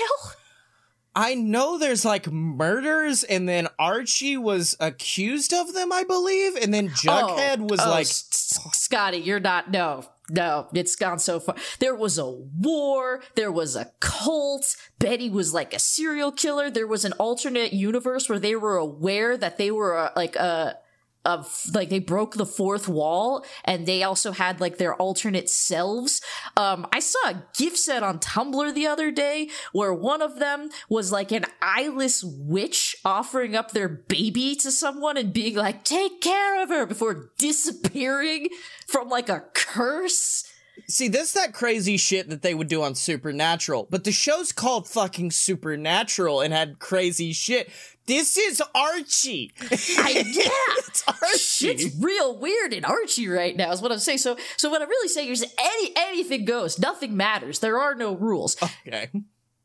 [1.14, 6.74] I know there's like murders, and then Archie was accused of them, I believe, and
[6.74, 9.70] then Jughead oh, was oh, like, S- S- Scotty, you're not.
[9.72, 11.56] No, no, it's gone so far.
[11.80, 13.22] There was a war.
[13.36, 14.76] There was a cult.
[15.00, 16.70] Betty was like a serial killer.
[16.70, 20.78] There was an alternate universe where they were aware that they were uh, like a.
[21.26, 26.22] Of like they broke the fourth wall and they also had like their alternate selves.
[26.56, 30.70] Um, I saw a gift set on Tumblr the other day where one of them
[30.88, 36.22] was like an eyeless witch offering up their baby to someone and being like, take
[36.22, 38.48] care of her before disappearing
[38.88, 40.46] from like a curse.
[40.88, 44.88] See, this that crazy shit that they would do on Supernatural, but the show's called
[44.88, 47.70] fucking Supernatural and had crazy shit.
[48.10, 49.54] This is Archie.
[49.62, 50.50] I, yeah.
[50.88, 51.68] it's Archie.
[51.68, 54.18] It's real weird in Archie right now, is what I'm saying.
[54.18, 56.80] So, so what I'm really saying is, any anything goes.
[56.80, 57.60] Nothing matters.
[57.60, 58.58] There are no rules.
[58.88, 59.12] Okay.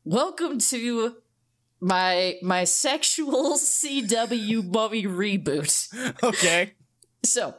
[0.03, 1.15] Welcome to
[1.79, 6.21] my my sexual CW mummy reboot.
[6.21, 6.73] Okay.
[7.23, 7.55] So,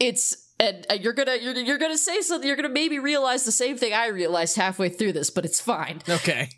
[0.00, 2.48] it's and you're gonna you're, you're gonna say something.
[2.48, 6.02] You're gonna maybe realize the same thing I realized halfway through this, but it's fine.
[6.08, 6.48] Okay.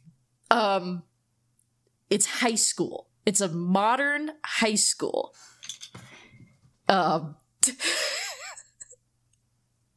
[0.50, 1.02] Um,
[2.08, 3.05] it's high school.
[3.26, 5.34] It's a modern high school.
[6.88, 7.36] Um,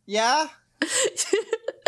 [0.06, 0.48] Yeah.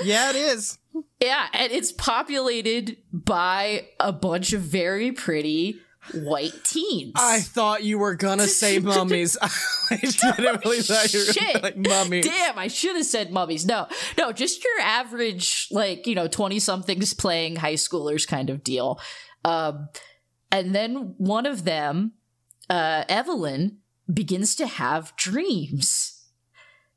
[0.04, 0.78] yeah, it is.
[1.20, 5.80] Yeah, and it's populated by a bunch of very pretty
[6.14, 7.14] white teens.
[7.16, 9.38] I thought you were gonna say mummies.
[9.42, 11.64] I didn't really thought you were Shit.
[11.64, 12.26] like mummies.
[12.26, 13.66] Damn, I should have said mummies.
[13.66, 13.88] No,
[14.20, 19.00] no, just your average, like, you know, 20 somethings playing high schoolers kind of deal.
[19.44, 19.90] Um,
[20.52, 22.14] and then one of them,
[22.70, 23.78] uh, Evelyn,
[24.12, 26.26] begins to have dreams.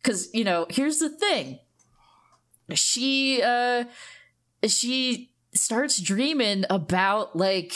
[0.02, 1.61] Cause, you know, here's the thing.
[2.72, 3.84] She, uh,
[4.66, 7.72] she starts dreaming about, like,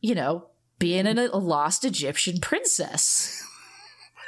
[0.00, 0.46] you know,
[0.78, 3.38] being an, a lost Egyptian princess.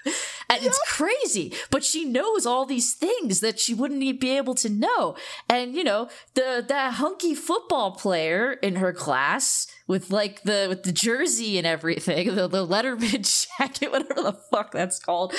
[0.51, 4.69] And it's crazy, but she knows all these things that she wouldn't be able to
[4.69, 5.17] know.
[5.49, 10.83] And you know, the that hunky football player in her class with like the with
[10.83, 15.35] the jersey and everything, the, the Letterman jacket, whatever the fuck that's called.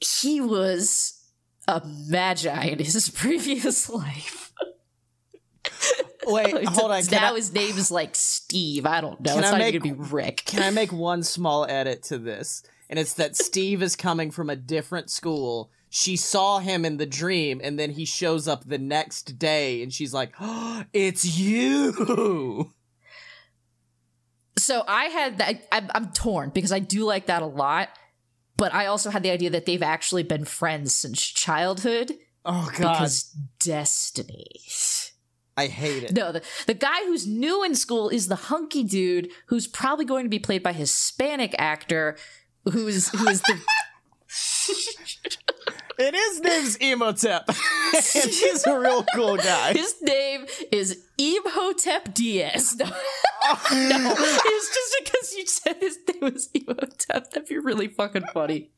[0.00, 1.24] He was
[1.66, 4.52] a Medjai in his previous life.
[6.26, 7.02] Wait, hold on.
[7.04, 8.84] Can now I, his name is like Steve.
[8.84, 9.34] I don't know.
[9.34, 10.42] Can it's I not make- gonna be Rick.
[10.46, 12.62] can I make one small edit to this?
[12.88, 15.70] And it's that Steve is coming from a different school.
[15.88, 19.92] She saw him in the dream, and then he shows up the next day, and
[19.92, 22.72] she's like, oh, "It's you."
[24.58, 25.66] So I had that.
[25.70, 27.90] I'm, I'm torn because I do like that a lot,
[28.56, 32.12] but I also had the idea that they've actually been friends since childhood
[32.46, 34.46] Oh god, because destiny.
[35.56, 36.12] I hate it.
[36.14, 40.24] No, the, the guy who's new in school is the hunky dude who's probably going
[40.24, 42.16] to be played by Hispanic actor
[42.64, 43.58] who's who is the
[45.98, 47.48] It is name's Emotep,
[48.14, 49.72] and he's a real cool guy.
[49.72, 52.80] his name is Imhotep Diaz.
[53.72, 57.30] No, it's just because you said his name was Imhotep.
[57.30, 58.70] That'd be really fucking funny.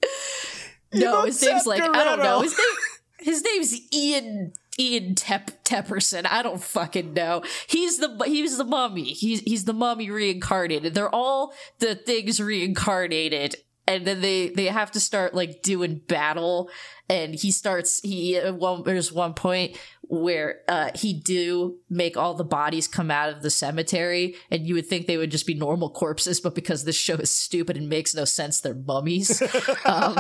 [0.92, 2.40] No, his name's like I don't know.
[2.40, 2.76] His name
[3.20, 6.26] his name's Ian Ian Tep Tepperson.
[6.30, 7.42] I don't fucking know.
[7.66, 9.12] He's the he's the mummy.
[9.12, 10.94] He's he's the mummy reincarnated.
[10.94, 13.56] They're all the things reincarnated.
[13.86, 16.70] And then they they have to start like doing battle,
[17.08, 18.00] and he starts.
[18.02, 23.10] He at one there's one point where uh, he do make all the bodies come
[23.10, 26.54] out of the cemetery, and you would think they would just be normal corpses, but
[26.54, 29.42] because this show is stupid and makes no sense, they're mummies.
[29.84, 30.16] um,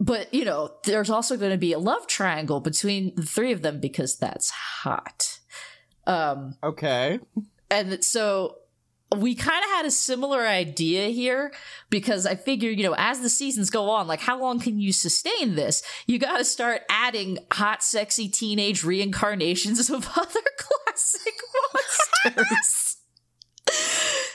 [0.00, 3.62] but you know, there's also going to be a love triangle between the three of
[3.62, 5.38] them because that's hot.
[6.06, 7.20] Um, Okay.
[7.70, 8.56] and so
[9.16, 11.50] we kind of had a similar idea here
[11.88, 14.92] because I figured, you know, as the seasons go on, like how long can you
[14.92, 15.82] sustain this?
[16.06, 21.34] You got to start adding hot, sexy teenage reincarnations of other classic
[22.26, 22.96] monsters.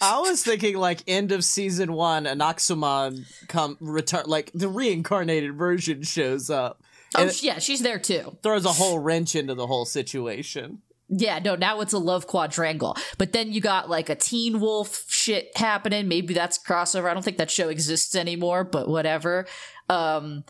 [0.00, 6.02] I was thinking like end of season one, Anck-su-namun come return, like the reincarnated version
[6.02, 6.82] shows up,
[7.16, 8.36] oh, yeah, she's there too.
[8.42, 10.82] throws a whole wrench into the whole situation.
[11.16, 12.96] Yeah, no, now it's a love quadrangle.
[13.18, 16.08] But then you got like a Teen Wolf shit happening.
[16.08, 17.08] Maybe that's crossover.
[17.10, 19.46] I don't think that show exists anymore, but whatever.
[19.88, 20.44] Um,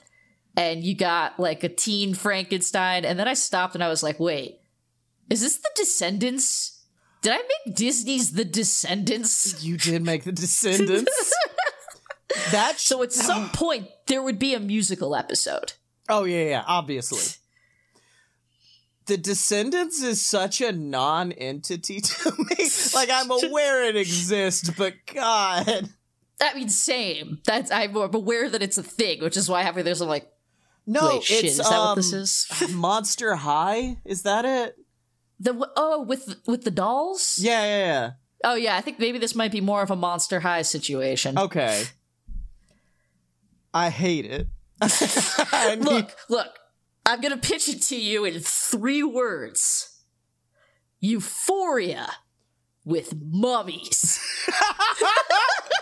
[0.56, 3.04] and you got like a teen Frankenstein.
[3.04, 4.60] And then I stopped and I was like, wait,
[5.28, 6.70] is this the Descendants?
[7.22, 9.64] Did I make Disney's The Descendants?
[9.64, 11.34] You did make the Descendants.
[12.52, 15.72] that sh- So at some point, there would be a musical episode.
[16.08, 17.22] oh yeah, yeah, obviously.
[19.07, 22.70] The Descendants is such a non-entity to me.
[22.94, 25.90] like I'm aware it exists, but God,
[26.40, 27.40] I mean, same.
[27.44, 30.30] That's I'm aware that it's a thing, which is why I halfway there's I'm like,
[30.86, 32.46] no, shit, it's is that um, what this is?
[32.74, 33.98] Monster High.
[34.05, 34.76] Is that it?
[35.40, 37.38] The oh, with with the dolls?
[37.40, 38.11] Yeah, yeah, yeah.
[38.44, 41.38] Oh yeah, I think maybe this might be more of a Monster High situation.
[41.38, 41.84] Okay.
[43.72, 44.46] I hate it.
[44.80, 46.46] I Look, look.
[47.07, 50.02] I'm gonna pitch it to you in three words.
[51.00, 52.09] Euphoria
[52.84, 54.20] with mummies.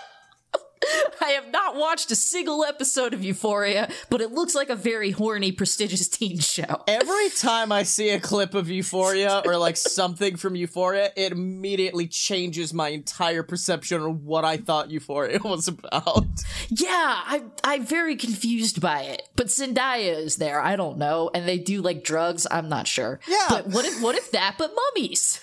[1.21, 5.11] I have not watched a single episode of Euphoria, but it looks like a very
[5.11, 6.83] horny, prestigious teen show.
[6.87, 12.07] Every time I see a clip of Euphoria or like something from Euphoria, it immediately
[12.07, 16.27] changes my entire perception of what I thought Euphoria was about.
[16.69, 19.29] Yeah, I'm I'm very confused by it.
[19.37, 20.61] But Zendaya is there.
[20.61, 22.47] I don't know, and they do like drugs.
[22.51, 23.21] I'm not sure.
[23.29, 23.47] Yeah.
[23.49, 24.57] But what if what if that?
[24.59, 25.41] But mummies.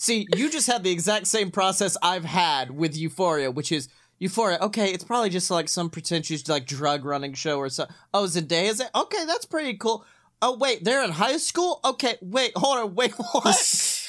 [0.00, 3.88] See, you just had the exact same process I've had with Euphoria, which is
[4.18, 4.58] Euphoria.
[4.60, 7.94] Okay, it's probably just like some pretentious like drug running show or something.
[8.12, 8.90] Oh, Zendaya's it?
[8.94, 10.04] Okay, that's pretty cool.
[10.42, 11.80] Oh wait, they're in high school.
[11.84, 14.06] Okay, wait, hold on, wait, what?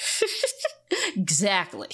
[1.16, 1.90] exactly.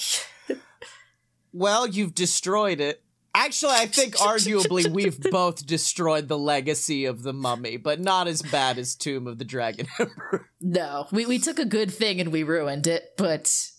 [1.52, 3.02] well, you've destroyed it.
[3.34, 8.40] Actually, I think arguably we've both destroyed the legacy of the mummy, but not as
[8.40, 10.48] bad as Tomb of the Dragon Emperor.
[10.62, 13.70] No, we, we took a good thing and we ruined it, but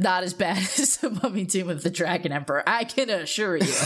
[0.00, 2.62] not as bad as the Mummy Tomb of the Dragon Emperor.
[2.66, 3.72] I can assure you.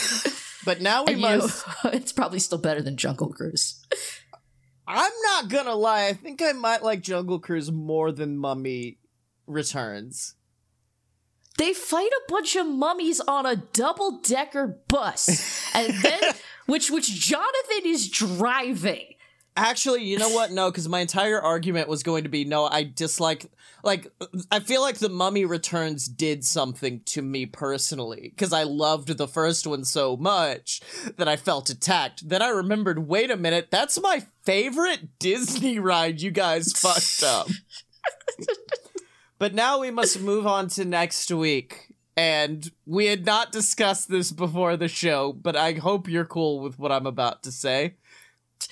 [0.64, 1.66] But now we And, you must.
[1.84, 3.84] it's probably still better than Jungle Cruise.
[4.86, 6.06] I'm not gonna lie.
[6.06, 8.98] I think I might like Jungle Cruise more than Mummy
[9.46, 10.34] Returns.
[11.56, 16.20] They fight a bunch of mummies on a double decker bus, and then
[16.66, 19.13] which which Jonathan is driving.
[19.56, 20.50] Actually, you know what?
[20.50, 22.66] No, because my entire argument was going to be no.
[22.66, 23.46] I dislike.
[23.84, 24.10] Like,
[24.50, 29.28] I feel like the Mummy Returns did something to me personally because I loved the
[29.28, 30.80] first one so much
[31.16, 32.28] that I felt attacked.
[32.28, 36.20] Then I remembered, wait a minute, that's my favorite Disney ride.
[36.20, 37.48] You guys fucked up.
[39.38, 41.94] but now we must move on to next week.
[42.16, 46.78] And we had not discussed this before the show, but I hope you're cool with
[46.78, 47.94] what I'm about to say.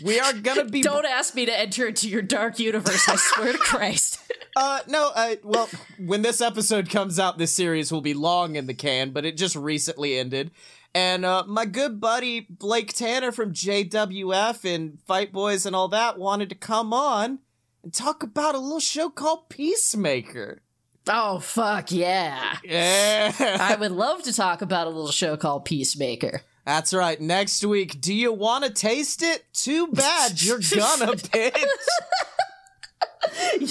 [0.02, 3.08] We are gonna be Don't ask me to enter into your dark universe.
[3.08, 4.18] I swear to Christ.
[4.56, 5.68] Uh, no, uh, well,
[5.98, 9.36] when this episode comes out, this series will be long in the can, but it
[9.36, 10.50] just recently ended.
[10.94, 16.18] And, uh, my good buddy Blake Tanner from JWF and Fight Boys and all that
[16.18, 17.38] wanted to come on
[17.82, 20.62] and talk about a little show called Peacemaker.
[21.08, 22.58] Oh fuck yeah!
[22.62, 23.32] Yeah.
[23.40, 26.42] I would love to talk about a little show called Peacemaker.
[26.64, 27.20] That's right.
[27.20, 29.44] Next week, do you want to taste it?
[29.52, 30.40] Too bad.
[30.40, 31.64] You're gonna, bitch.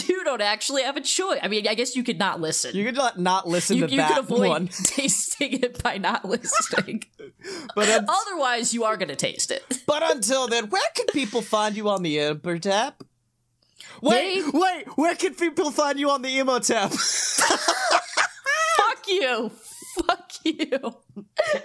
[0.10, 1.40] You don't actually have a choice.
[1.44, 2.76] I mean, I guess you could not listen.
[2.76, 4.68] You could not, not listen You, to you that could avoid one.
[4.84, 7.04] tasting it by not listening.
[7.76, 9.64] But, un- Otherwise, you are going to taste it.
[9.88, 12.94] but until then, where can people find you on the Intertap?
[14.02, 16.92] Wait, They- wait, where can people find you on the emo tap?
[16.92, 19.52] Fuck you.
[19.96, 20.96] Fuck you.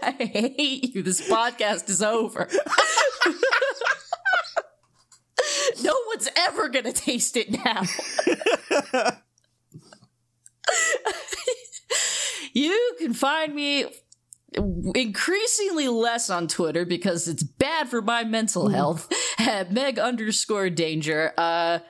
[0.02, 1.02] I hate you.
[1.02, 2.48] This podcast is over.
[5.82, 7.82] no one's ever going to taste it now.
[12.52, 13.86] you can find me
[14.94, 21.32] increasingly less on Twitter because it's bad for my mental health at Meg underscore danger.
[21.36, 21.80] Uh,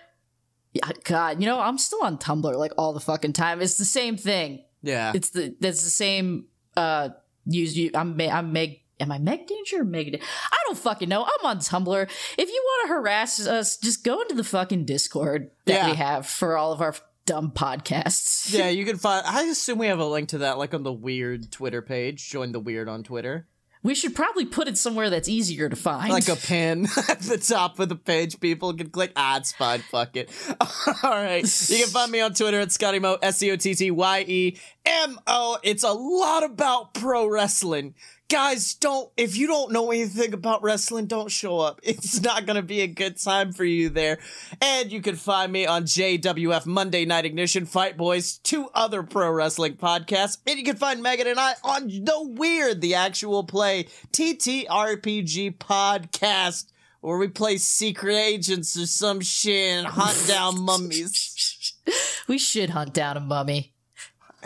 [1.05, 3.63] God, you know, I'm still on Tumblr like all the fucking time.
[3.63, 4.65] It's the same thing.
[4.87, 5.13] Yeah.
[5.15, 6.47] It's the that's the same.
[6.77, 7.11] Uh,
[7.47, 7.91] use you.
[7.95, 8.81] I'm I'm Meg.
[8.99, 10.19] Am I Meg Danger or Meg?
[10.23, 11.23] I don't fucking know.
[11.23, 12.03] I'm on Tumblr.
[12.39, 15.91] If you want to harass us, just go into the fucking Discord that Yeah.
[15.91, 16.95] we have for all of our
[17.27, 18.53] dumb podcasts.
[18.57, 19.27] yeah, you can find.
[19.27, 22.29] I assume we have a link to that, like on the weird Twitter page.
[22.31, 23.49] Join the weird on Twitter.
[23.87, 26.11] We should probably put it somewhere that's easier to find.
[26.11, 28.41] Like a pin at the top of the page.
[28.41, 29.13] People can click.
[29.15, 29.79] Ah, it's fine.
[29.79, 30.29] Fuck it.
[31.05, 31.45] All right.
[31.71, 33.17] You can find me on Twitter at Scotty Mo.
[33.23, 35.59] S C O T T Y E M O.
[35.63, 37.95] It's a lot about pro wrestling.
[38.29, 41.81] Guys, don't, if you don't know anything about wrestling, don't show up.
[41.87, 44.19] It's not gonna be a good time for you there.
[44.61, 49.31] And you can find me on JWF Monday Night Ignition, Fight Boys, two other pro
[49.31, 50.39] wrestling podcasts.
[50.47, 56.73] And you can find Megan and I on The Weird, the actual play TTRPG podcast,
[57.01, 61.75] where we play secret agents or some shit and hunt down mummies.
[62.29, 63.73] we should hunt down a mummy.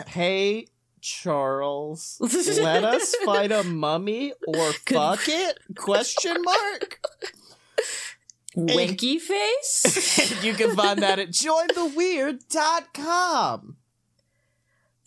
[0.07, 0.67] Hey,
[1.01, 2.17] Charles,
[2.61, 5.57] let us fight a mummy or fuck it?
[5.75, 6.99] Question mark.
[8.55, 10.43] Winky face.
[10.45, 13.77] you can find that at jointheweird.com.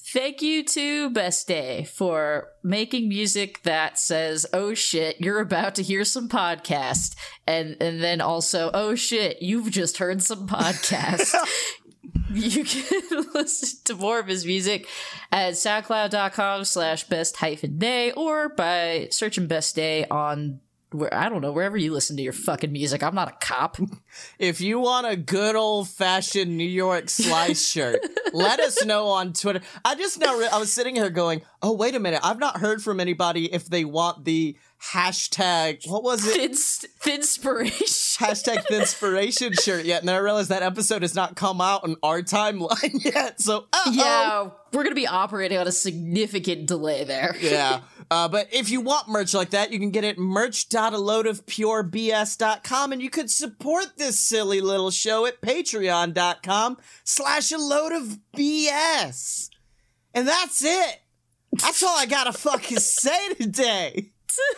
[0.07, 5.83] Thank you to Best Day for making music that says, "Oh shit, you're about to
[5.83, 7.17] hear some podcast,"
[7.47, 11.35] and and then also, "Oh shit, you've just heard some podcast."
[12.31, 14.89] You can listen to more of his music
[15.31, 20.61] at soundcloud.com slash best hyphen day or by searching best day on
[20.95, 23.03] where I don't know wherever you listen to your fucking music.
[23.03, 23.79] I'm not a cop.
[24.39, 28.01] If you want a good old fashioned New York slice shirt,
[28.33, 29.61] let us know on Twitter.
[29.85, 32.21] I just now re- I was sitting here going, "Oh, wait a minute.
[32.23, 34.57] I've not heard from anybody if they want the
[34.93, 36.35] hashtag what was it?
[36.35, 36.51] Thin,
[37.21, 38.19] thinspiration.
[38.19, 41.97] hashtag Thinspiration shirt yet." And then I realized that episode has not come out on
[42.03, 43.41] our timeline yet.
[43.41, 43.93] So, uh-oh.
[43.93, 47.37] Yeah, we're gonna be operating on a significant delay there.
[47.41, 47.81] yeah.
[48.11, 53.09] Uh, but if you want merch like that, you can get it merch.aloadofpurebs.com and you
[53.09, 59.49] could support this silly little show at patreon.com slash a load of BS.
[60.13, 61.01] And that's it.
[61.53, 64.13] That's all I gotta fucking say today.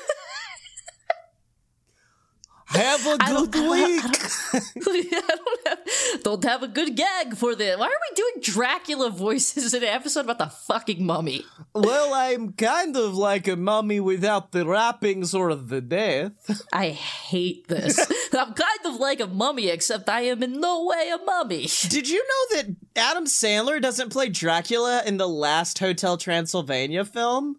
[2.68, 4.02] Have a good I don't- week.
[4.84, 7.78] Don't, have, don't have a good gag for this.
[7.78, 11.44] Why are we doing Dracula voices in an episode about the fucking mummy?
[11.74, 16.60] Well, I'm kind of like a mummy without the wrappings or the death.
[16.72, 17.98] I hate this.
[18.32, 21.68] I'm kind of like a mummy, except I am in no way a mummy.
[21.88, 27.56] Did you know that Adam Sandler doesn't play Dracula in the last Hotel Transylvania film?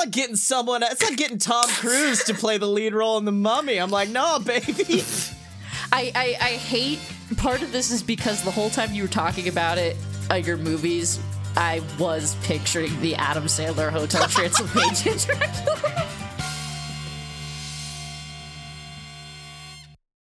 [0.00, 0.82] It's like getting someone.
[0.82, 3.76] It's like getting Tom Cruise to play the lead role in The Mummy.
[3.76, 5.04] I'm like, no, baby.
[5.92, 7.00] I, I, I hate
[7.36, 9.98] part of this is because the whole time you were talking about it,
[10.30, 11.20] uh, your movies,
[11.54, 16.19] I was picturing the Adam Sandler Hotel Transylvania Dracula.